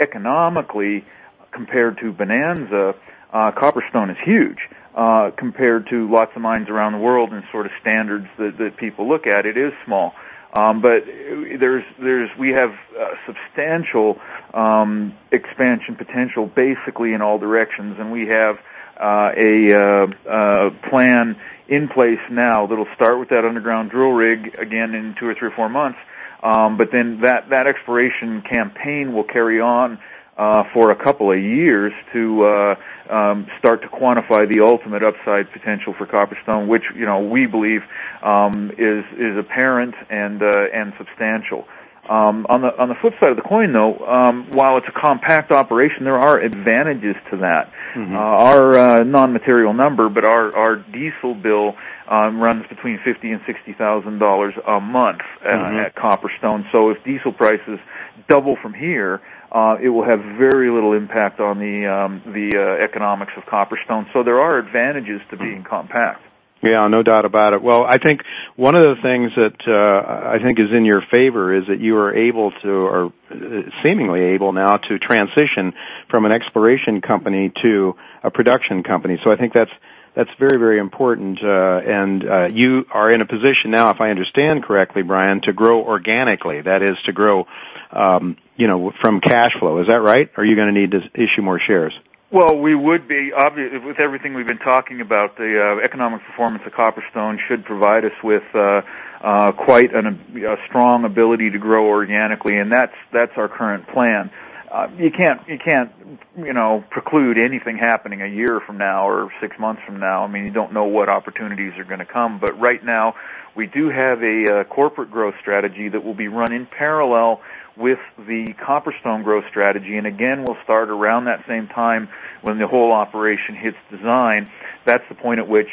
[0.00, 1.04] economically,
[1.52, 2.94] compared to Bonanza,
[3.32, 4.58] uh, Copperstone is huge.
[4.94, 8.78] Uh, compared to lots of mines around the world and sort of standards that, that
[8.78, 10.14] people look at, it is small.
[10.54, 14.18] Um, but there's there's we have uh, substantial
[14.54, 18.58] um, expansion potential basically in all directions, and we have
[19.00, 21.36] uh, a uh, uh, plan
[21.68, 25.48] in place now that'll start with that underground drill rig again in two or three
[25.48, 25.98] or four months.
[26.42, 29.98] Um, but then that that exploration campaign will carry on
[30.36, 32.74] uh, for a couple of years to uh,
[33.10, 37.80] um, start to quantify the ultimate upside potential for Copperstone, which you know we believe
[38.22, 41.66] um, is is apparent and uh, and substantial.
[42.08, 44.92] Um, on the on the flip side of the coin, though, um, while it's a
[44.92, 47.72] compact operation, there are advantages to that.
[47.94, 48.14] Mm-hmm.
[48.14, 51.74] Uh, our uh, non-material number, but our our diesel bill
[52.08, 55.78] um, runs between fifty and sixty thousand dollars a month uh, mm-hmm.
[55.78, 56.70] at Copperstone.
[56.70, 57.80] So if diesel prices
[58.28, 62.84] double from here, uh, it will have very little impact on the um, the uh,
[62.84, 64.06] economics of Copperstone.
[64.12, 66.22] So there are advantages to being compact.
[66.66, 67.62] Yeah, no doubt about it.
[67.62, 68.22] Well, I think
[68.56, 71.96] one of the things that uh, I think is in your favor is that you
[71.98, 75.74] are able to, or uh, seemingly able now, to transition
[76.10, 79.18] from an exploration company to a production company.
[79.22, 79.70] So I think that's
[80.16, 81.38] that's very very important.
[81.40, 85.52] Uh, and uh, you are in a position now, if I understand correctly, Brian, to
[85.52, 86.62] grow organically.
[86.62, 87.46] That is to grow,
[87.92, 89.78] um, you know, from cash flow.
[89.82, 90.28] Is that right?
[90.36, 91.92] Are you going to need to issue more shares?
[92.30, 95.36] Well, we would be obvious with everything we've been talking about.
[95.36, 98.82] The uh, economic performance of Copperstone should provide us with uh,
[99.22, 104.32] uh, quite an, a strong ability to grow organically, and that's that's our current plan.
[104.72, 105.92] Uh, you can't you can't
[106.36, 110.24] you know preclude anything happening a year from now or six months from now.
[110.24, 113.14] I mean, you don't know what opportunities are going to come, but right now
[113.54, 117.40] we do have a uh, corporate growth strategy that will be run in parallel
[117.76, 119.96] with the Copperstone growth strategy.
[119.96, 122.08] And again, we'll start around that same time
[122.42, 124.50] when the whole operation hits design.
[124.84, 125.68] That's the point at which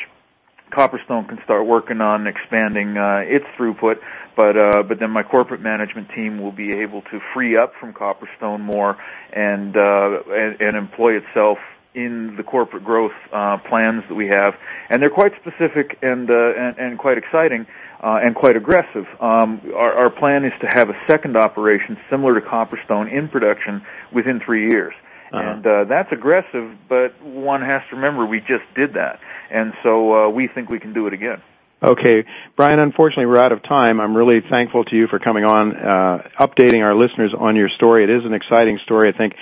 [0.72, 4.00] Copperstone can start working on expanding uh, its throughput,
[4.36, 7.94] but uh, but then my corporate management team will be able to free up from
[7.94, 8.98] Copperstone more
[9.32, 11.60] and uh, and, and employ itself
[11.94, 14.56] in the corporate growth uh, plans that we have,
[14.90, 17.68] and they're quite specific and uh, and, and quite exciting
[18.04, 19.06] uh, and quite aggressive.
[19.22, 23.82] Um, our, our plan is to have a second operation similar to Copperstone in production
[24.14, 24.94] within three years.
[25.32, 25.42] Uh-huh.
[25.42, 30.14] And uh, that's aggressive, but one has to remember we just did that, and so
[30.14, 31.42] uh, we think we can do it again.
[31.82, 32.24] Okay,
[32.56, 32.80] Brian.
[32.80, 34.00] Unfortunately, we're out of time.
[34.00, 38.04] I'm really thankful to you for coming on, uh, updating our listeners on your story.
[38.04, 39.12] It is an exciting story.
[39.14, 39.34] I think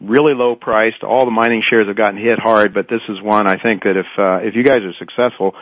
[0.00, 1.02] really low priced.
[1.02, 3.96] All the mining shares have gotten hit hard, but this is one I think that
[3.96, 5.54] if uh, if you guys are successful,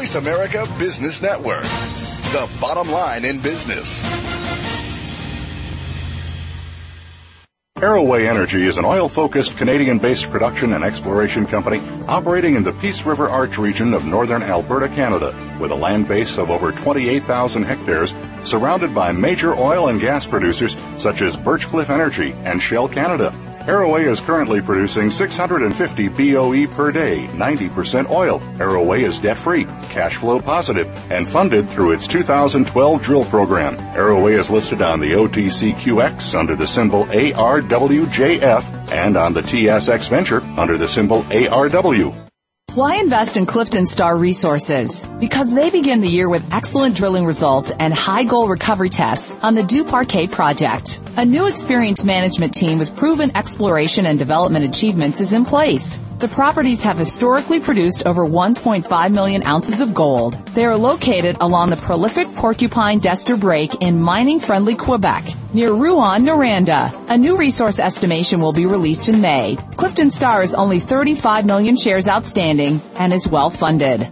[0.00, 1.62] Voice America Business Network,
[2.32, 4.02] the bottom line in business.
[7.76, 12.72] Arroway Energy is an oil focused Canadian based production and exploration company operating in the
[12.72, 17.64] Peace River Arch region of northern Alberta, Canada, with a land base of over 28,000
[17.64, 23.34] hectares, surrounded by major oil and gas producers such as Birchcliff Energy and Shell Canada.
[23.66, 28.40] Arroway is currently producing 650 BOE per day, 90% oil.
[28.56, 33.76] Arroway is debt free, cash flow positive, and funded through its 2012 drill program.
[33.94, 40.40] Arroway is listed on the OTCQX under the symbol ARWJF and on the TSX Venture
[40.56, 42.29] under the symbol ARW.
[42.76, 45.04] Why invest in Clifton Star Resources?
[45.18, 49.56] Because they begin the year with excellent drilling results and high gold recovery tests on
[49.56, 51.00] the Duparquet project.
[51.16, 55.98] A new experienced management team with proven exploration and development achievements is in place.
[56.20, 60.34] The properties have historically produced over 1.5 million ounces of gold.
[60.48, 66.92] They are located along the prolific Porcupine Destor Break in mining-friendly Quebec, near Rouyn, Noranda.
[67.08, 69.56] A new resource estimation will be released in May.
[69.78, 74.06] Clifton Star is only 35 million shares outstanding and is well funded.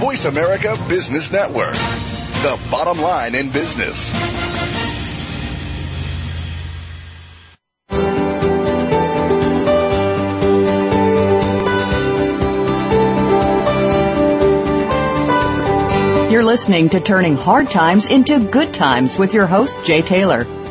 [0.00, 1.74] Voice America Business Network.
[2.42, 4.10] The bottom line in business.
[16.30, 20.46] You're listening to Turning Hard Times into Good Times with your host, Jay Taylor.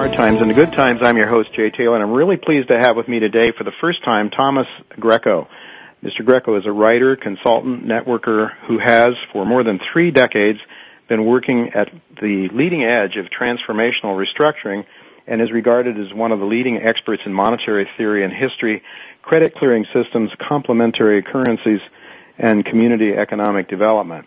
[0.00, 1.02] hard times and the good times.
[1.02, 3.64] I'm your host, Jay Taylor, and I'm really pleased to have with me today for
[3.64, 4.66] the first time Thomas
[4.98, 5.46] Greco.
[6.02, 6.24] Mr.
[6.24, 10.58] Greco is a writer, consultant, networker who has, for more than three decades,
[11.06, 14.86] been working at the leading edge of transformational restructuring
[15.26, 18.82] and is regarded as one of the leading experts in monetary theory and history,
[19.20, 21.80] credit clearing systems, complementary currencies,
[22.38, 24.26] and community economic development.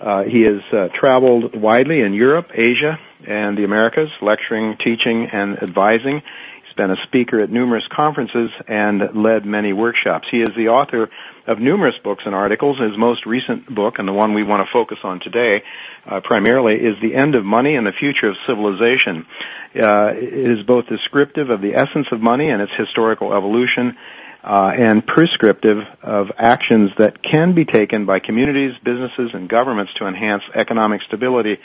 [0.00, 5.62] Uh, he has uh, traveled widely in Europe, Asia, and the Americas, lecturing, teaching, and
[5.62, 6.22] advising.
[6.64, 10.28] He's been a speaker at numerous conferences and led many workshops.
[10.30, 11.10] He is the author
[11.46, 12.78] of numerous books and articles.
[12.78, 15.62] His most recent book, and the one we want to focus on today,
[16.06, 19.26] uh, primarily, is The End of Money and the Future of Civilization.
[19.74, 23.96] Uh, it is both descriptive of the essence of money and its historical evolution,
[24.44, 30.06] uh, and prescriptive of actions that can be taken by communities, businesses, and governments to
[30.06, 31.58] enhance economic stability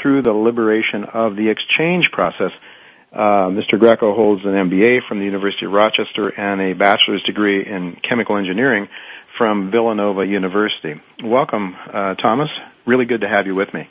[0.00, 2.52] through the liberation of the exchange process.
[3.12, 3.78] Uh, Mr.
[3.78, 8.36] Greco holds an MBA from the University of Rochester and a bachelor's degree in chemical
[8.36, 8.88] engineering
[9.36, 11.00] from Villanova University.
[11.22, 12.50] Welcome, uh, Thomas.
[12.86, 13.88] Really good to have you with me.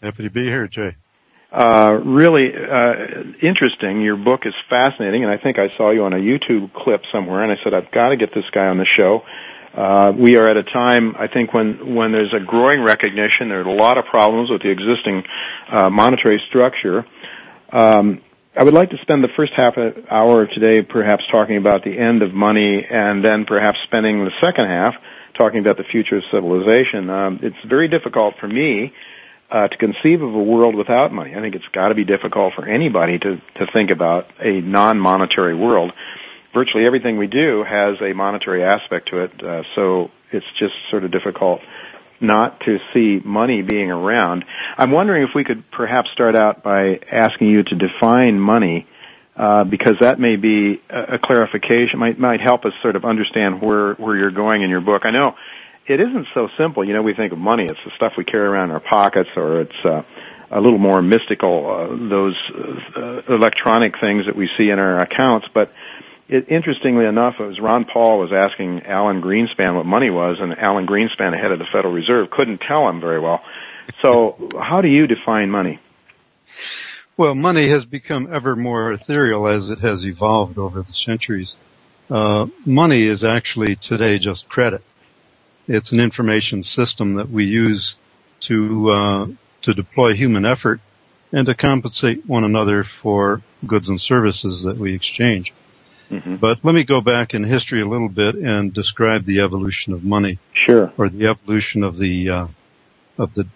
[0.00, 0.96] Happy to be here, Jay.
[1.52, 2.94] Uh, really uh,
[3.42, 4.00] interesting.
[4.00, 7.42] Your book is fascinating, and I think I saw you on a YouTube clip somewhere,
[7.42, 9.22] and I said I've got to get this guy on the show.
[9.74, 13.48] Uh, we are at a time, I think, when when there's a growing recognition.
[13.48, 15.24] There are a lot of problems with the existing
[15.68, 17.06] uh, monetary structure.
[17.70, 18.20] Um,
[18.54, 21.98] I would like to spend the first half hour of today perhaps talking about the
[21.98, 24.94] end of money, and then perhaps spending the second half
[25.38, 27.08] talking about the future of civilization.
[27.08, 28.92] Um, it's very difficult for me
[29.50, 31.34] uh, to conceive of a world without money.
[31.34, 35.54] I think it's got to be difficult for anybody to to think about a non-monetary
[35.54, 35.92] world.
[36.54, 41.04] Virtually everything we do has a monetary aspect to it, uh, so it's just sort
[41.04, 41.60] of difficult
[42.20, 44.44] not to see money being around.
[44.78, 48.86] I'm wondering if we could perhaps start out by asking you to define money,
[49.36, 53.60] uh, because that may be a, a clarification, might might help us sort of understand
[53.60, 55.02] where where you're going in your book.
[55.04, 55.34] I know
[55.86, 56.84] it isn't so simple.
[56.84, 59.30] You know, we think of money; it's the stuff we carry around in our pockets,
[59.36, 60.02] or it's uh,
[60.50, 61.70] a little more mystical.
[61.70, 62.36] Uh, those
[62.94, 65.72] uh, electronic things that we see in our accounts, but
[66.28, 70.56] it, interestingly enough, it was Ron Paul was asking Alan Greenspan what money was, and
[70.58, 73.40] Alan Greenspan, head of the Federal Reserve, couldn't tell him very well.
[74.00, 75.80] So, how do you define money?
[77.16, 81.56] Well, money has become ever more ethereal as it has evolved over the centuries.
[82.08, 84.82] Uh, money is actually today just credit.
[85.68, 87.94] It's an information system that we use
[88.48, 89.26] to uh,
[89.62, 90.80] to deploy human effort
[91.32, 95.52] and to compensate one another for goods and services that we exchange.
[96.12, 96.36] Mm-hmm.
[96.36, 100.04] But let me go back in history a little bit and describe the evolution of
[100.04, 100.38] money.
[100.52, 100.92] Sure.
[100.98, 102.46] Or the evolution of the uh,
[103.16, 103.46] of the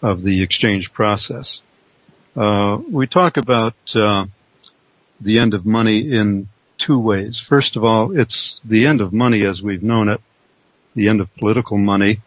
[0.00, 1.60] of the exchange process.
[2.36, 4.26] Uh, we talk about uh,
[5.20, 7.42] the end of money in two ways.
[7.48, 10.20] First of all, it's the end of money as we've known it,
[10.94, 12.22] the end of political money,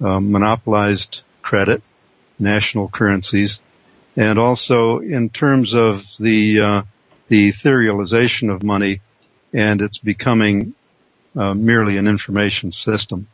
[0.00, 1.82] uh, monopolized credit,
[2.38, 3.58] national currencies,
[4.16, 6.82] and also in terms of the uh,
[7.30, 9.00] the etherealization of money,
[9.54, 10.74] and it's becoming
[11.36, 13.28] uh, merely an information system.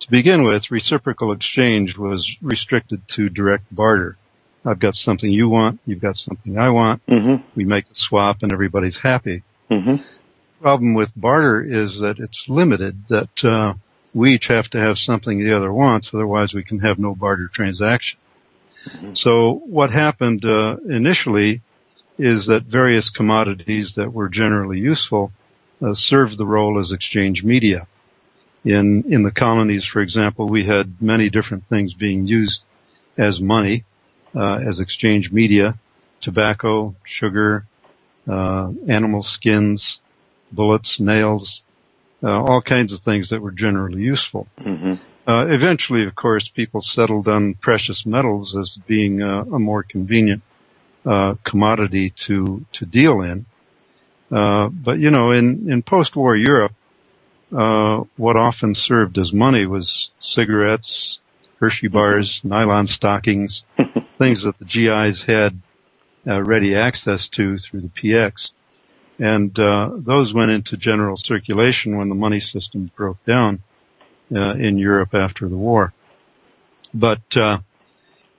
[0.00, 4.16] To begin with, reciprocal exchange was restricted to direct barter.
[4.64, 7.06] I've got something you want, you've got something I want.
[7.06, 7.46] Mm-hmm.
[7.54, 9.42] We make a swap, and everybody's happy.
[9.70, 10.02] Mm-hmm.
[10.62, 13.04] Problem with barter is that it's limited.
[13.10, 13.74] That uh,
[14.14, 17.50] we each have to have something the other wants, otherwise we can have no barter
[17.52, 18.18] transaction.
[18.88, 19.14] Mm-hmm.
[19.14, 21.60] So what happened uh, initially
[22.20, 25.32] is that various commodities that were generally useful
[25.82, 27.86] uh, served the role as exchange media.
[28.64, 32.60] In in the colonies, for example, we had many different things being used
[33.16, 33.84] as money,
[34.34, 35.78] uh, as exchange media:
[36.20, 37.64] tobacco, sugar,
[38.28, 40.00] uh, animal skins,
[40.52, 41.62] bullets, nails,
[42.22, 44.46] uh, all kinds of things that were generally useful.
[44.60, 44.94] Mm-hmm.
[45.26, 50.42] Uh, eventually, of course, people settled on precious metals as being a, a more convenient
[51.04, 53.46] uh, commodity to to deal in.
[54.30, 56.72] Uh, but you know, in in post-war Europe,
[57.56, 61.18] uh, what often served as money was cigarettes,
[61.58, 63.64] Hershey bars, nylon stockings,
[64.18, 65.60] things that the GIs had
[66.26, 68.50] uh, ready access to through the PX.
[69.18, 73.62] And uh, those went into general circulation when the money system broke down
[74.34, 75.92] uh, in Europe after the war.
[76.94, 77.58] But uh,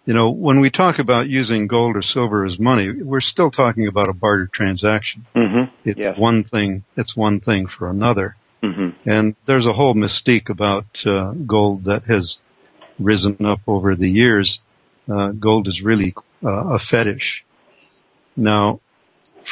[0.06, 3.88] you know, when we talk about using gold or silver as money, we're still talking
[3.88, 5.28] about a barter transaction.
[5.36, 5.74] Mm-hmm.
[5.86, 6.18] It's yes.
[6.18, 6.84] one thing.
[6.97, 8.36] It's one thing for another.
[8.64, 9.10] Mm-hmm.
[9.10, 12.38] And there's a whole mystique about uh, gold that has
[12.99, 14.60] risen up over the years.
[15.12, 17.43] Uh, gold is really uh, a fetish.
[18.36, 18.80] Now,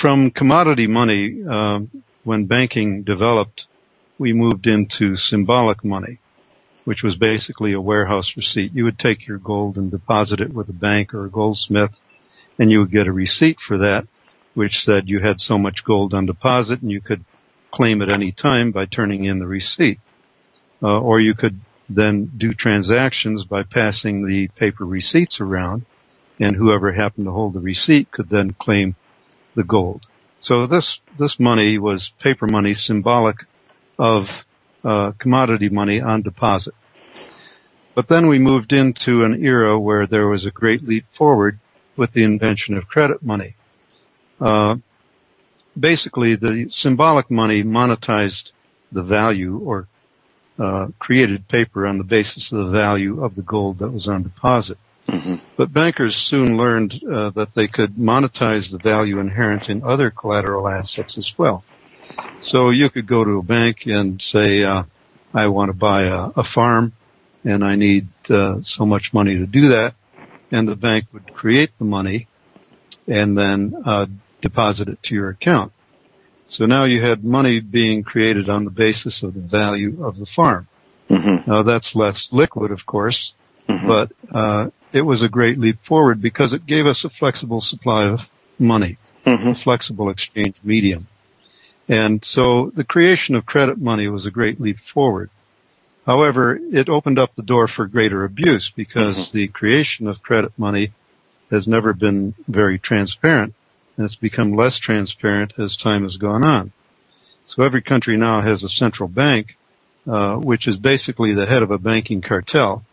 [0.02, 1.80] from commodity money, uh,
[2.24, 3.66] when banking developed,
[4.18, 6.20] we moved into symbolic money,
[6.86, 8.74] which was basically a warehouse receipt.
[8.74, 11.92] You would take your gold and deposit it with a bank or a goldsmith,
[12.58, 14.08] and you would get a receipt for that,
[14.54, 17.24] which said you had so much gold on deposit, and you could
[17.72, 20.00] claim at any time by turning in the receipt.
[20.82, 21.60] Uh, or you could
[21.90, 25.86] then do transactions by passing the paper receipts around,
[26.40, 28.96] and whoever happened to hold the receipt could then claim
[29.56, 30.06] the gold.
[30.40, 33.38] So this this money was paper money, symbolic
[33.98, 34.26] of
[34.84, 36.74] uh, commodity money on deposit.
[37.96, 41.60] But then we moved into an era where there was a great leap forward
[41.98, 43.56] with the invention of credit money.
[44.40, 44.76] Uh,
[45.78, 48.52] basically, the symbolic money monetized
[48.92, 49.88] the value or
[50.58, 54.24] uh, created paper on the basis of the value of the gold that was on
[54.24, 54.78] deposit.
[55.08, 55.36] Mm-hmm.
[55.58, 60.68] But bankers soon learned uh, that they could monetize the value inherent in other collateral
[60.68, 61.64] assets as well.
[62.42, 64.84] So you could go to a bank and say, uh,
[65.34, 66.94] I want to buy a, a farm
[67.44, 69.94] and I need uh, so much money to do that.
[70.52, 72.28] And the bank would create the money
[73.08, 74.08] and then uh,
[74.42, 75.72] deposit it to your account.
[76.48, 80.26] So now you had money being created on the basis of the value of the
[80.36, 80.68] farm.
[81.10, 81.50] Mm-hmm.
[81.50, 83.34] Now that's less liquid, of course,
[83.68, 83.88] Mhm.
[83.88, 88.06] but uh, it was a great leap forward because it gave us a flexible supply
[88.06, 88.20] of
[88.58, 89.52] money, Mhm.
[89.52, 91.08] a flexible exchange medium.
[91.90, 95.32] And so the creation of credit money was a great leap forward.
[96.06, 99.32] However, it opened up the door for greater abuse because Mhm.
[99.32, 100.92] the creation of credit money
[101.50, 103.56] has never been very transparent
[103.98, 106.72] and it's become less transparent as time has gone on.
[107.46, 109.58] So every country now has a central bank,
[110.08, 112.84] uh, which is basically the head of a banking cartel.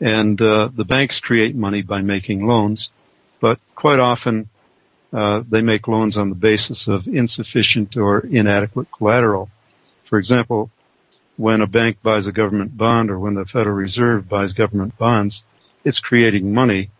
[0.00, 2.88] And uh, the banks create money by making loans,
[3.40, 4.48] but quite often
[5.12, 9.48] uh, they make loans on the basis of insufficient or inadequate collateral.
[10.08, 10.70] For example,
[11.36, 15.44] when a bank buys a government bond or when the Federal Reserve buys government bonds,
[15.84, 16.90] it's creating money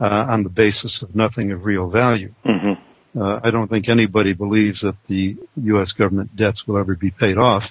[0.00, 2.32] uh, on the basis of nothing of real value.
[2.44, 2.78] Mhm.
[3.18, 5.92] Uh, I don't think anybody believes that the U.S.
[5.92, 7.64] government debts will ever be paid off,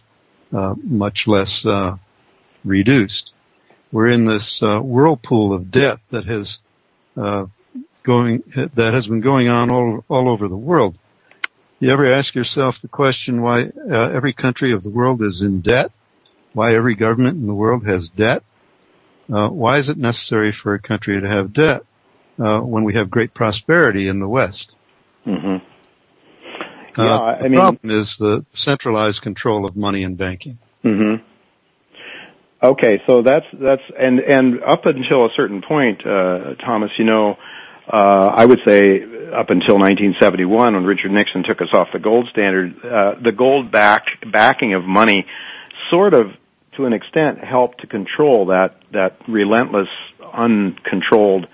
[0.56, 1.96] uh, much less uh,
[2.66, 3.32] reduced.
[3.92, 6.58] we're in this uh, whirlpool of debt that has
[7.18, 7.46] uh,
[8.04, 8.44] going
[8.76, 10.98] that has been going on all all over the world.
[11.80, 15.62] You ever ask yourself the question why uh, every country of the world is in
[15.62, 15.92] debt?
[16.54, 18.44] Why every government in the world has debt?
[19.32, 21.82] Uh, why is it necessary for a country to have debt
[22.44, 24.74] uh, when we have great prosperity in the West?
[25.26, 25.58] Mm-hmm.
[27.00, 30.58] Uh, Yeah, I the mean- problem is the centralized control of money and banking.
[30.82, 31.16] hmm
[32.62, 37.38] Okay, so that's that's and and up until a certain point, uh, Thomas, you know,
[37.96, 42.84] I would say up until 1971, when Richard Nixon took us off the gold standard,
[42.84, 45.26] uh, the gold back backing of money,
[45.90, 46.32] sort of
[46.78, 49.90] to an extent, helped to control that that relentless,
[50.34, 51.48] uncontrolled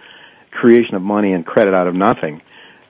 [0.52, 2.42] creation of money and credit out of nothing.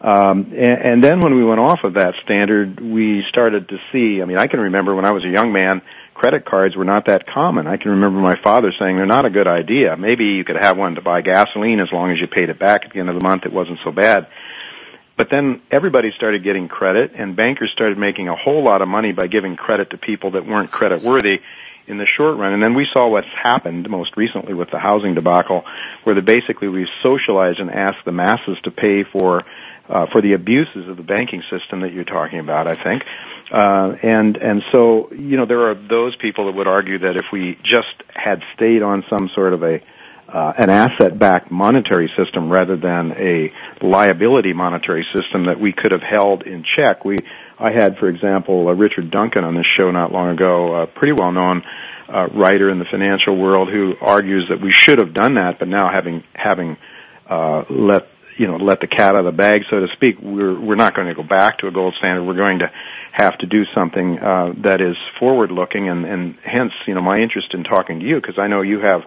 [0.01, 4.21] Um, and, and then when we went off of that standard, we started to see.
[4.21, 5.81] I mean, I can remember when I was a young man,
[6.25, 7.67] credit cards were not that common.
[7.67, 9.95] I can remember my father saying they're not a good idea.
[9.95, 12.83] Maybe you could have one to buy gasoline as long as you paid it back
[12.83, 13.45] at the end of the month.
[13.45, 14.25] It wasn't so bad.
[15.17, 19.11] But then everybody started getting credit, and bankers started making a whole lot of money
[19.11, 21.41] by giving credit to people that weren't credit worthy
[21.85, 22.53] in the short run.
[22.53, 25.63] And then we saw what's happened most recently with the housing debacle,
[26.05, 29.43] where basically we've socialized and asked the masses to pay for
[29.89, 32.67] uh, for the abuses of the banking system that you're talking about.
[32.67, 33.03] I think,
[33.51, 37.25] uh, and and so you know there are those people that would argue that if
[37.31, 39.81] we just had stayed on some sort of a
[40.27, 46.01] uh, an asset-backed monetary system rather than a liability monetary system that we could have
[46.01, 47.05] held in check.
[47.05, 47.17] We,
[47.59, 51.13] I had, for example, uh, Richard Duncan on this show not long ago, a pretty
[51.13, 51.63] well-known
[52.09, 55.67] uh, writer in the financial world who argues that we should have done that, but
[55.67, 56.77] now having having
[57.29, 58.07] uh, let
[58.37, 60.95] you know let the cat out of the bag, so to speak, we're we're not
[60.95, 62.23] going to go back to a gold standard.
[62.23, 62.71] We're going to
[63.11, 67.53] have to do something uh, that is forward-looking, and, and hence, you know, my interest
[67.53, 69.03] in talking to you because I know you have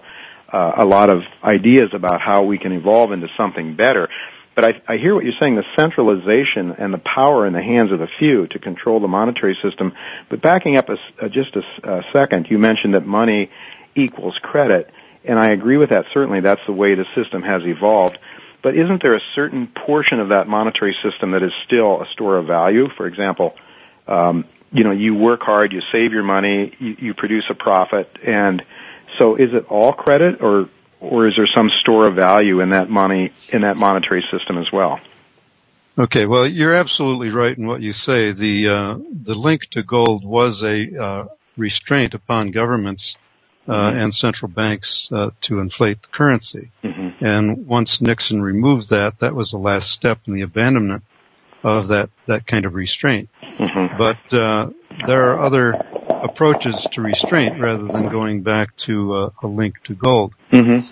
[0.51, 4.09] uh, a lot of ideas about how we can evolve into something better.
[4.55, 7.93] But I, I hear what you're saying, the centralization and the power in the hands
[7.93, 9.93] of the few to control the monetary system.
[10.31, 13.51] But backing up a uh, just a, a second, you mentioned that money
[13.95, 14.91] equals credit.
[15.24, 16.07] And I agree with that.
[16.14, 18.18] Certainly that's the way the system has evolved.
[18.62, 22.38] But isn't there a certain portion of that monetary system that is still a store
[22.38, 22.88] of value?
[22.96, 23.54] For example,
[24.06, 28.11] um, you know, you work hard, you save your money, you, you produce a profit,
[28.24, 28.62] and
[29.18, 30.68] so is it all credit, or
[31.00, 34.66] or is there some store of value in that money in that monetary system as
[34.72, 35.00] well?
[35.96, 38.32] Okay, well, you're absolutely right in what you say.
[38.32, 41.24] The uh, the link to gold was a uh,
[41.56, 43.16] restraint upon governments
[43.69, 44.03] uh, Mhm.
[44.03, 46.71] and central banks uh, to inflate the currency.
[46.83, 47.25] Mm-hmm.
[47.25, 51.03] And once Nixon removed that, that was the last step in the abandonment
[51.62, 53.29] of that that kind of restraint.
[53.43, 53.99] Mm-hmm.
[53.99, 54.71] But uh,
[55.07, 55.75] there are other
[56.23, 60.35] approaches to restraint rather than going back to uh, a link to gold.
[60.53, 60.87] Mm-hmm.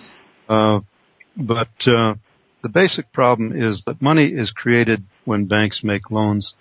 [0.49, 0.81] Uh,
[1.35, 2.15] but uh,
[2.63, 6.53] the basic problem is that money is created when banks make loans,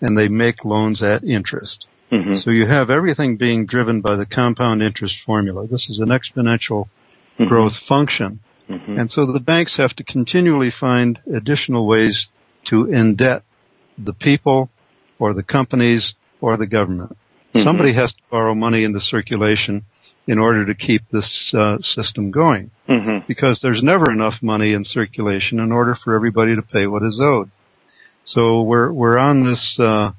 [0.00, 1.86] and they make loans at interest.
[2.12, 2.36] Mm-hmm.
[2.36, 5.66] So you have everything being driven by the compound interest formula.
[5.66, 6.88] This is an exponential
[7.38, 8.40] growth function.
[8.68, 8.98] Mm-hmm.
[8.98, 12.26] And so the banks have to continually find additional ways
[12.66, 13.42] to indebt
[13.98, 14.70] the people
[15.18, 17.16] or the companies or the government.
[17.54, 17.64] Mhm.
[17.64, 19.84] Somebody has to borrow money into circulation
[20.26, 23.26] in order to keep this uh, system going Mm-hmm.
[23.26, 27.18] because there's never enough money in circulation in order for everybody to pay what is
[27.20, 27.50] owed.
[28.24, 30.12] So we're we're on this uh,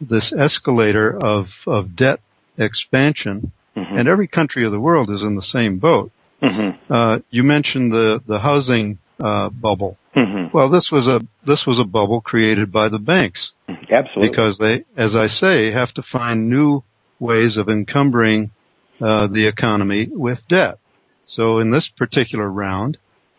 [0.00, 2.20] this escalator of of debt
[2.56, 3.96] expansion, Mm-hmm.
[3.96, 6.10] and every country of the world is in the same boat.
[6.42, 6.92] Mm-hmm.
[6.92, 9.96] Uh, you mentioned the the housing uh, bubble.
[10.16, 10.56] Mm-hmm.
[10.56, 14.28] Well, this was a this was a bubble created by the banks Absolutely.
[14.28, 16.82] because they, as I say, have to find new
[17.20, 18.50] ways of encumbering
[19.00, 20.78] uh, the economy with debt.
[21.24, 22.98] So in this particular round,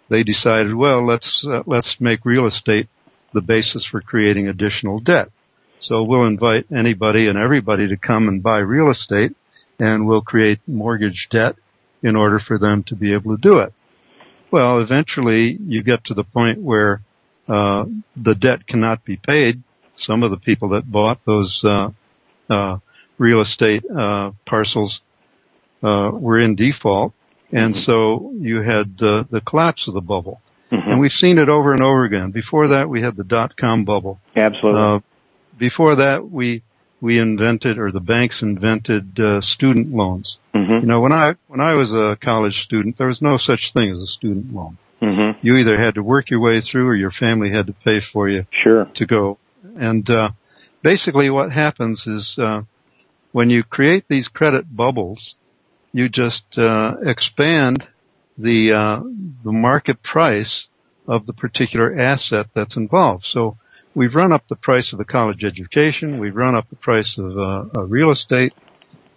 [0.09, 2.87] they decided, well, let's uh, let's make real estate
[3.33, 5.29] the basis for creating additional debt.
[5.79, 9.33] So we'll invite anybody and everybody to come and buy real estate,
[9.79, 11.55] and we'll create mortgage debt
[12.03, 13.73] in order for them to be able to do it.
[14.51, 17.01] Well, eventually you get to the point where
[17.47, 19.63] uh, the debt cannot be paid.
[19.95, 21.89] Some of the people that bought those uh,
[22.49, 22.77] uh,
[23.17, 25.01] real estate uh, parcels
[25.83, 27.13] uh, were in default,
[27.51, 30.41] and so you had the the collapse of the bubble.
[30.71, 30.87] Mhm.
[30.87, 32.31] And we've seen it over and over again.
[32.31, 34.19] Before that, we had the dot com bubble.
[34.35, 35.01] Absolutely.
[35.59, 36.63] Before that, we
[37.01, 40.37] we invented, or the banks invented, uh, student loans.
[40.53, 40.81] mm-hmm.
[40.81, 43.91] You know, when I when I was a college student, there was no such thing
[43.91, 44.77] as a student loan.
[45.01, 45.45] Mm-hmm.
[45.45, 48.27] You either had to work your way through, or your family had to pay for
[48.27, 48.85] you Sure.
[48.95, 49.37] to go.
[49.77, 50.31] And uh,
[50.83, 52.63] basically, what happens is uh,
[53.31, 55.35] when you create these credit bubbles,
[55.93, 57.87] you just uh, expand
[58.37, 58.99] the uh,
[59.43, 60.67] the market price
[61.07, 63.25] of the particular asset that's involved.
[63.25, 63.57] So
[63.95, 67.37] we've run up the price of the college education, we've run up the price of
[67.37, 68.53] uh, real estate,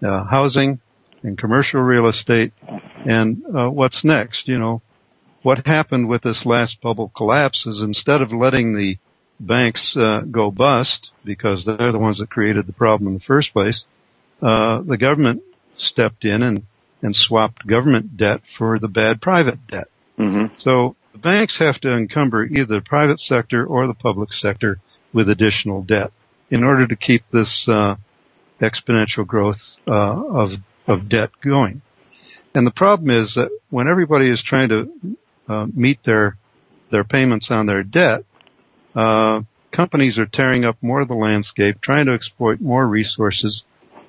[0.05, 0.81] uh, housing,
[1.23, 2.53] and commercial real estate.
[3.05, 4.49] And uh, what's next?
[4.49, 4.83] You know,
[5.43, 8.99] what happened with this last bubble collapse is instead of letting the
[9.39, 13.53] banks uh, go bust because they're the ones that created the problem in the first
[13.53, 13.85] place,
[14.41, 15.43] uh, the government
[15.77, 16.67] stepped in and
[17.05, 19.89] and swapped government debt for the bad private debt.
[20.19, 20.55] Mm-hmm.
[20.57, 24.81] So banks have to encumber either the private sector or the public sector
[25.13, 26.13] with additional debt
[26.51, 27.97] in order to keep this uh,
[28.61, 30.51] exponential growth uh, of
[30.87, 31.81] of debt going.
[32.55, 34.91] And the problem is that when everybody is trying to
[35.49, 36.37] uh, meet their
[36.91, 38.25] their payments on their debt,
[38.95, 39.41] uh,
[39.75, 43.63] companies are tearing up more of the landscape, trying to exploit more resources,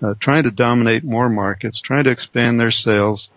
[0.04, 3.30] uh, trying to dominate more markets, trying to expand their sales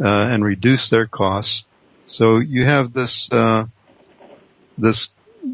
[0.00, 1.64] uh, and reduce their costs.
[2.06, 3.64] So you have this uh,
[4.78, 5.08] this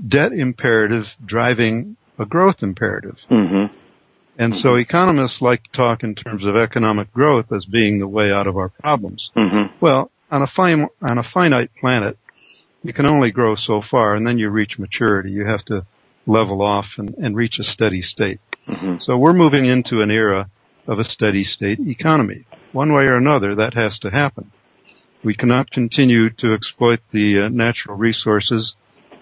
[0.08, 3.16] debt imperative driving a growth imperative.
[3.30, 3.74] Mm-hmm.
[4.38, 8.32] And so economists like to talk in terms of economic growth as being the way
[8.32, 9.30] out of our problems.
[9.36, 9.74] Mm-hmm.
[9.80, 12.16] Well, on a, fin- on a finite planet,
[12.84, 15.30] you can only grow so far and then you reach maturity.
[15.30, 15.84] You have to
[16.26, 18.40] level off and, and reach a steady state.
[18.68, 18.96] Mm-hmm.
[19.00, 20.48] So we're moving into an era
[20.86, 22.44] of a steady state economy.
[22.72, 24.52] One way or another, that has to happen.
[25.28, 28.74] We cannot continue to exploit the uh, natural resources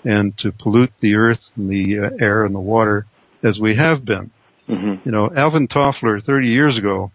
[0.05, 3.07] and to pollute the earth and the uh, air and the water
[3.43, 4.31] as we have been.
[4.69, 5.01] Mm-hmm.
[5.05, 7.11] You know, Alvin Toffler 30 years ago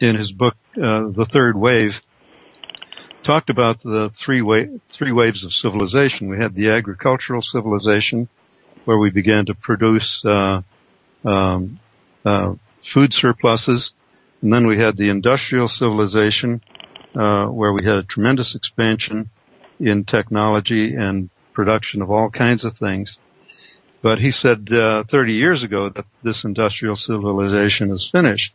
[0.00, 1.92] in his book, uh, The Third Wave,
[3.24, 6.28] talked about the three wa- three waves of civilization.
[6.28, 8.28] We had the agricultural civilization,
[8.84, 10.62] where we began to produce uh,
[11.24, 11.78] um,
[12.24, 12.54] uh,
[12.92, 13.92] food surpluses,
[14.42, 16.62] and then we had the industrial civilization,
[17.14, 19.30] uh, where we had a tremendous expansion
[19.78, 23.18] in technology and production of all kinds of things.
[24.02, 28.52] But he said uh, 30 years ago that this industrial civilization is finished,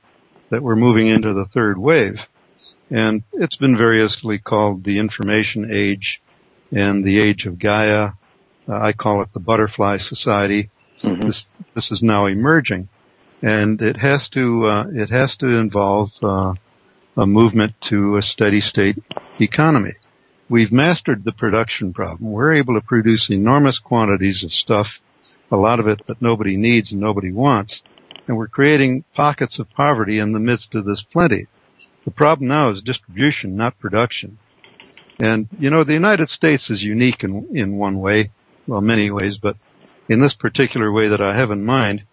[0.49, 2.15] that we're moving into the third wave.
[2.89, 6.21] And it's been variously called the information age
[6.71, 8.11] and the age of Gaia.
[8.67, 10.69] Uh, I call it the butterfly society.
[11.03, 11.27] Mm-hmm.
[11.27, 11.45] This,
[11.75, 12.89] this is now emerging.
[13.41, 16.53] And it has to, uh, it has to involve, uh,
[17.17, 18.97] a movement to a steady state
[19.39, 19.93] economy.
[20.49, 22.31] We've mastered the production problem.
[22.31, 24.87] We're able to produce enormous quantities of stuff
[25.51, 27.81] a lot of it that nobody needs and nobody wants.
[28.27, 31.47] And we're creating pockets of poverty in the midst of this plenty.
[32.05, 34.37] The problem now is distribution, not production.
[35.19, 38.31] And, you know, the United States is unique in, in one way,
[38.67, 39.55] well, many ways, but
[40.07, 42.03] in this particular way that I have in mind,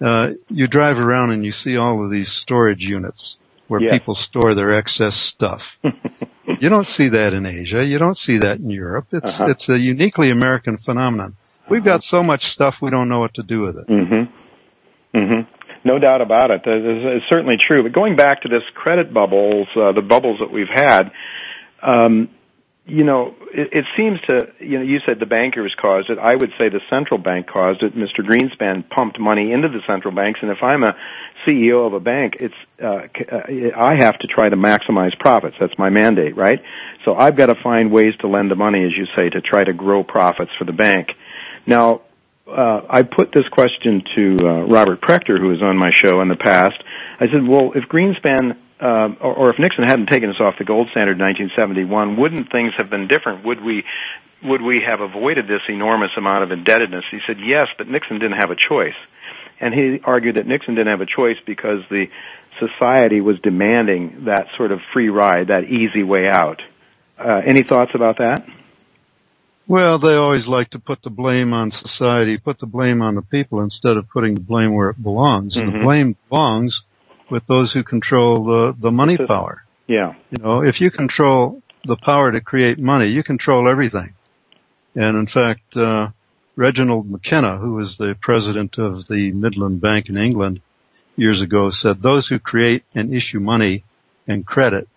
[0.00, 3.36] uh, you drive around and you see all of these storage units
[3.70, 3.92] where Yeah.
[3.92, 5.62] people store their excess stuff.
[6.60, 7.84] you don't see that in Asia.
[7.84, 9.06] You don't see that in Europe.
[9.12, 9.46] It's, Uh-huh.
[9.50, 11.36] it's a uniquely American phenomenon.
[11.70, 13.86] We've got so much stuff we don't know what to do with it.
[13.88, 15.18] Mm-hmm.
[15.18, 15.40] Mm-hmm.
[15.84, 16.62] No doubt about it.
[16.66, 17.82] Is certainly true.
[17.84, 21.12] But going back to this credit bubbles, uh, the bubbles that we've had,
[21.82, 22.28] um,
[22.90, 26.18] you know, it, it seems to, you know, you said the bankers caused it.
[26.18, 27.94] I would say the central bank caused it.
[27.94, 28.20] Mr.
[28.20, 30.96] Greenspan pumped money into the central banks, and if I'm a
[31.46, 35.56] CEO of a bank, it's uh, uh, I have to try to maximize profits.
[35.60, 36.62] That's my mandate, right?
[37.04, 39.62] So I've got to find ways to lend the money, as you say, to try
[39.62, 41.14] to grow profits for the bank.
[41.66, 42.02] Now,
[42.48, 46.28] uh, I put this question to uh, Robert Prechter, who was on my show in
[46.28, 46.82] the past.
[47.20, 50.64] I said, well, if Greenspan uh, or, or if Nixon hadn't taken us off the
[50.64, 53.44] gold standard in 1971, wouldn't things have been different?
[53.44, 53.84] Would we
[54.42, 57.04] would we have avoided this enormous amount of indebtedness?
[57.10, 58.94] He said, yes, but Nixon didn't have a choice.
[59.60, 62.06] And he argued that Nixon didn't have a choice because the
[62.58, 66.62] society was demanding that sort of free ride, that easy way out.
[67.18, 68.42] Uh, any thoughts about that?
[69.68, 73.22] Well, they always like to put the blame on society, put the blame on the
[73.22, 75.54] people instead of putting the blame where it belongs.
[75.54, 75.82] The Mhm.
[75.82, 76.80] blame belongs
[77.30, 79.62] with those who control the, the money power.
[79.86, 80.14] Yeah.
[80.30, 84.14] You know, if you control the power to create money, you control everything.
[84.94, 86.08] And in fact, uh,
[86.56, 90.60] Reginald McKenna, who was the president of the Midland Bank in England
[91.16, 93.84] years ago, said those who create and issue money
[94.26, 94.88] and credit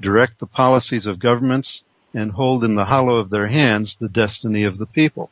[0.00, 1.82] direct the policies of governments
[2.12, 5.30] and hold in the hollow of their hands the destiny of the people.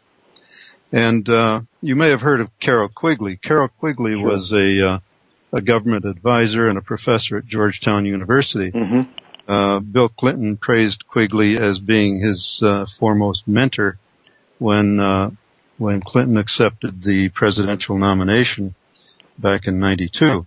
[0.92, 3.36] And uh, you may have heard of Carroll Quigley.
[3.36, 4.30] Carroll Quigley Sure.
[4.30, 4.98] was a uh,
[5.54, 8.70] a government advisor and a professor at Georgetown University.
[8.70, 9.50] Mm-hmm.
[9.50, 13.98] Uh, Bill Clinton praised Quigley as being his uh, foremost mentor
[14.58, 15.30] when uh,
[15.78, 18.74] when Clinton accepted the presidential nomination
[19.38, 20.46] back in '92.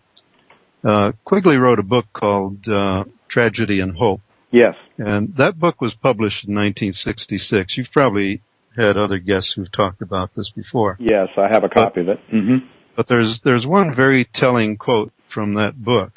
[0.84, 4.76] Uh, Quigley wrote a book called uh, Tragedy and Hope, Yes.
[4.98, 7.78] And that book was published in 1966.
[7.78, 8.42] You've probably
[8.76, 10.98] had other guests who've talked about this before.
[11.00, 12.20] Yes, I have a copy of it.
[12.34, 12.66] Mm-hmm.
[12.98, 16.14] But there's there's one very telling quote from that book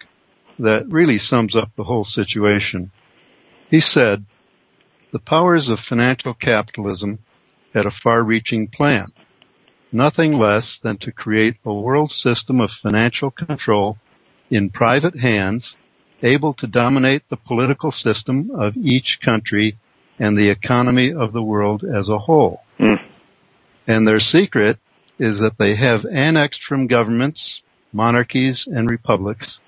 [0.58, 2.90] that really sums up the whole situation.
[3.68, 4.24] He said,
[5.12, 7.18] "The powers of financial capitalism
[7.74, 9.08] had a far-reaching plan,
[9.92, 13.98] nothing less than to create a world system of financial control
[14.50, 15.76] in private hands,
[16.22, 19.76] able to dominate the political system of each country
[20.18, 22.62] and the economy of the world as a whole.
[22.78, 22.98] Mm.
[23.86, 24.78] And their secret
[25.20, 27.60] is that they have annexed from governments,
[27.92, 29.60] monarchies, and republics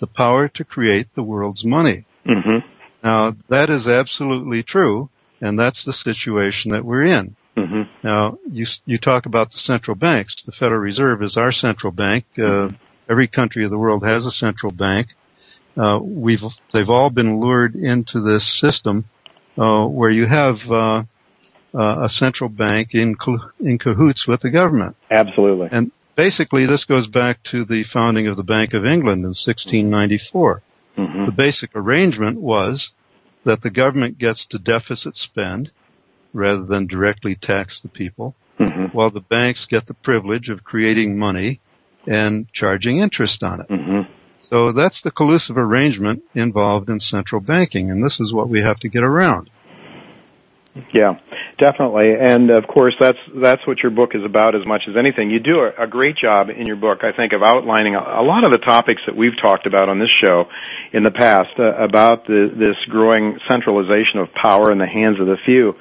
[0.00, 2.04] the power to create the world's money.
[2.26, 2.66] Mm-hmm.
[3.04, 7.36] Now, that is absolutely true, and that's the situation that we're in.
[7.56, 7.82] Mm-hmm.
[8.02, 10.34] Now, you you talk about the central banks.
[10.46, 12.24] The Federal Reserve is our central bank.
[12.38, 12.76] Uh, mm-hmm.
[13.10, 15.08] Every country of the world has a central bank.
[15.76, 16.42] Uh, we've
[16.72, 19.04] they've all been lured into this system
[19.58, 20.56] uh, where you have
[21.74, 23.16] uh, a central bank in
[23.60, 24.96] in cahoots with the government.
[25.10, 25.68] Absolutely.
[25.70, 30.62] And basically, this goes back to the founding of the Bank of England in 1694.
[30.98, 31.26] Mm-hmm.
[31.26, 32.90] The basic arrangement was
[33.44, 35.70] that the government gets to deficit spend
[36.32, 38.96] rather than directly tax the people, mm-hmm.
[38.96, 41.60] while the banks get the privilege of creating money
[42.06, 43.68] and charging interest on it.
[43.68, 44.12] Mm-hmm.
[44.38, 48.78] So that's the collusive arrangement involved in central banking, and this is what we have
[48.80, 49.50] to get around.
[50.94, 51.18] Yeah,
[51.58, 52.14] definitely.
[52.18, 55.30] And of course, that's that's what your book is about as much as anything.
[55.30, 58.22] You do a, a great job in your book, I think, of outlining a, a,
[58.22, 60.48] lot of the topics that we've talked about on this show
[60.92, 65.26] in the past uh, about the, this growing centralization of power in the hands of
[65.26, 65.74] the few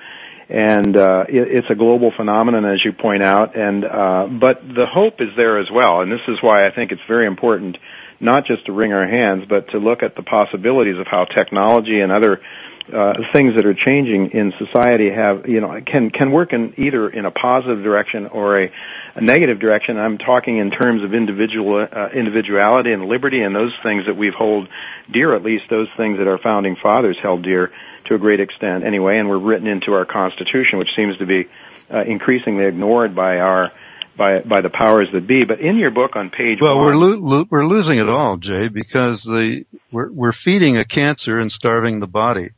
[0.52, 3.56] and uh, it, it's a global phenomenon, as you point out.
[3.56, 6.92] And uh, but the hope is there as well, and this is why I think
[6.92, 7.78] it's very important
[8.20, 12.02] not just to wring our hands, but to look at the possibilities of how technology
[12.02, 12.42] and other
[12.92, 17.10] uh, things that are changing in society have you know can can work in either
[17.10, 18.72] in a positive direction or a,
[19.16, 19.98] a negative direction.
[19.98, 24.30] I'm talking in terms of individual uh, individuality and liberty and those things that we
[24.30, 24.68] hold
[25.12, 27.72] dear, at least those things that our founding fathers held dear
[28.06, 31.48] to a great extent anyway, and were written into our Constitution, which seems to be
[31.94, 33.72] uh, increasingly ignored by our
[34.18, 35.46] by by the powers that be.
[35.46, 38.38] But in your book on page well, one, we're lo- lo- we're losing it all,
[38.38, 42.50] Jay, because the we're we're feeding a cancer and starving the body.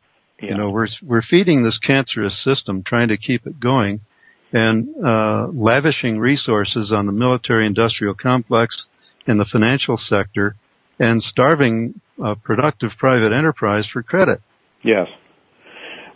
[0.43, 0.51] Yeah.
[0.51, 4.01] You know, we're we're feeding this cancerous system, trying to keep it going,
[4.51, 8.85] and uh, lavishing resources on the military-industrial complex
[9.25, 10.55] and the financial sector,
[10.99, 14.41] and starving uh, productive private enterprise for credit.
[14.83, 15.07] Yes.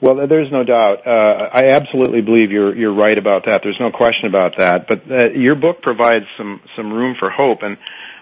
[0.01, 1.07] Well, there's no doubt.
[1.07, 3.61] Uh, I absolutely believe you're you're right about that.
[3.63, 4.87] There's no question about that.
[4.89, 7.77] But uh, your book provides some some room for hope, and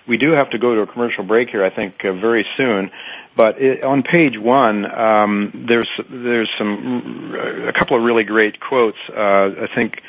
[0.08, 1.66] we do have to go to a commercial break here.
[1.66, 2.91] I think uh, very soon.
[3.36, 7.36] But it, on page one, um, there's there's some
[7.67, 8.97] a couple of really great quotes.
[9.09, 10.01] Uh, I think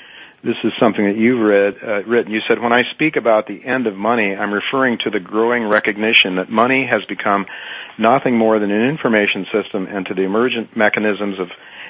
[0.44, 2.32] this is something that you've read, uh, written.
[2.32, 5.64] You said, when I speak about the end of money, I'm referring to the growing
[5.64, 7.46] recognition that money has become
[7.98, 11.48] nothing more than an information system and to the emergent mechanisms of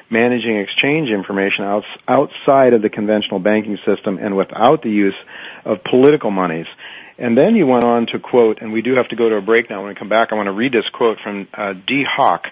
[0.08, 1.64] managing exchange information
[2.08, 5.16] outside of the conventional banking system and without the use
[5.64, 6.66] of political monies.
[7.18, 9.40] And then you went on to quote, and we do have to go to a
[9.40, 9.80] break now.
[9.80, 12.46] When we come back, I want to read this quote from uh, Dee Hock,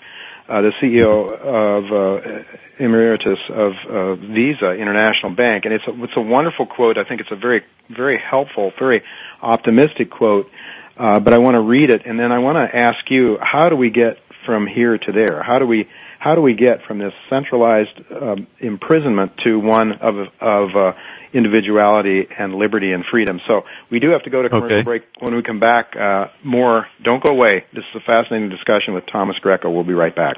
[0.49, 2.45] uh, the CEO of uh,
[2.79, 6.97] emeritus of uh, Visa International Bank, and it's a, it's a wonderful quote.
[6.97, 9.03] I think it's a very very helpful, very
[9.43, 10.51] optimistic quote.
[10.97, 13.69] Uh, but I want to read it, and then I want to ask you: How
[13.69, 15.43] do we get from here to there?
[15.43, 15.89] How do we
[16.19, 20.93] how do we get from this centralized um, imprisonment to one of of uh,
[21.35, 23.41] individuality and liberty and freedom?
[23.47, 24.85] So we do have to go to commercial okay.
[24.85, 25.03] break.
[25.19, 26.87] When we come back, uh, more.
[27.03, 27.65] Don't go away.
[27.73, 29.71] This is a fascinating discussion with Thomas Greco.
[29.71, 30.37] We'll be right back.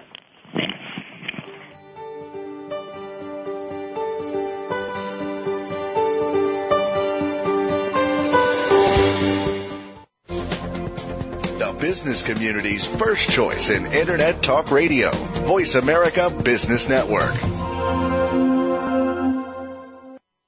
[11.59, 15.11] The business community's first choice in Internet Talk Radio.
[15.13, 17.35] Voice America Business Network.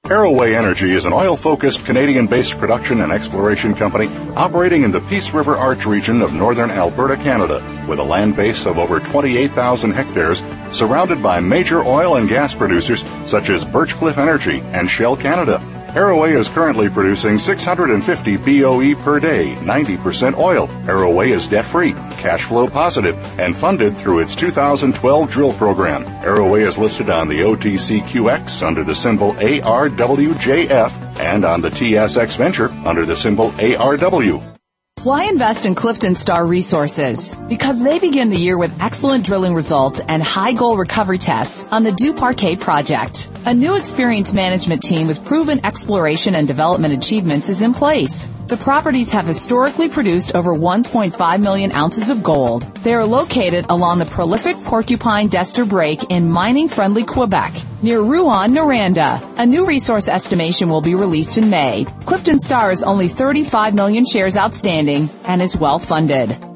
[0.09, 4.07] Arroway Energy is an oil-focused Canadian-based production and exploration company
[4.37, 8.65] operating in the Peace River Arch region of northern Alberta, Canada, with a land base
[8.65, 10.43] of over 28,000 hectares,
[10.73, 15.61] surrounded by major oil and gas producers such as Birchcliff Energy and Shell Canada.
[15.95, 20.69] Arroway is currently producing 650 BOE per day, 90% oil.
[20.87, 26.05] Arroway is debt free, cash flow positive, and funded through its 2012 drill program.
[26.23, 32.69] Arroway is listed on the OTCQX under the symbol ARWJF and on the TSX Venture
[32.85, 34.58] under the symbol ARW.
[35.05, 37.33] Why invest in Clifton Star Resources?
[37.49, 41.85] Because they begin the year with excellent drilling results and high gold recovery tests on
[41.85, 43.31] the Duparquet project.
[43.47, 48.29] A new experienced management team with proven exploration and development achievements is in place.
[48.49, 52.63] The properties have historically produced over 1.5 million ounces of gold.
[52.77, 59.39] They are located along the prolific Porcupine Destor Break in mining-friendly Quebec, near Rouyn-Noranda.
[59.39, 61.85] A new resource estimation will be released in May.
[62.07, 66.48] Clifton Star is only 35 million shares outstanding and is well funded.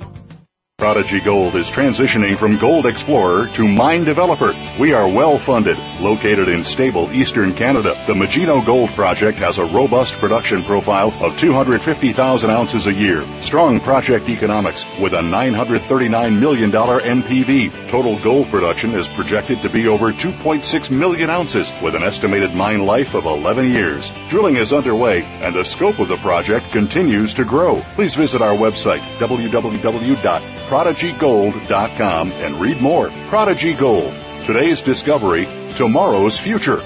[0.83, 4.53] Prodigy Gold is transitioning from gold explorer to mine developer.
[4.80, 5.78] We are well funded.
[6.01, 11.39] Located in stable eastern Canada, the Magino Gold Project has a robust production profile of
[11.39, 13.22] 250,000 ounces a year.
[13.43, 17.89] Strong project economics with a $939 million NPV.
[17.89, 22.85] Total gold production is projected to be over 2.6 million ounces with an estimated mine
[22.85, 24.11] life of 11 years.
[24.28, 27.76] Drilling is underway and the scope of the project continues to grow.
[27.95, 33.11] Please visit our website www prodigygold.com and read more.
[33.29, 34.14] Prodigy Gold.
[34.47, 35.47] Today's discovery,
[35.77, 36.81] tomorrow's future.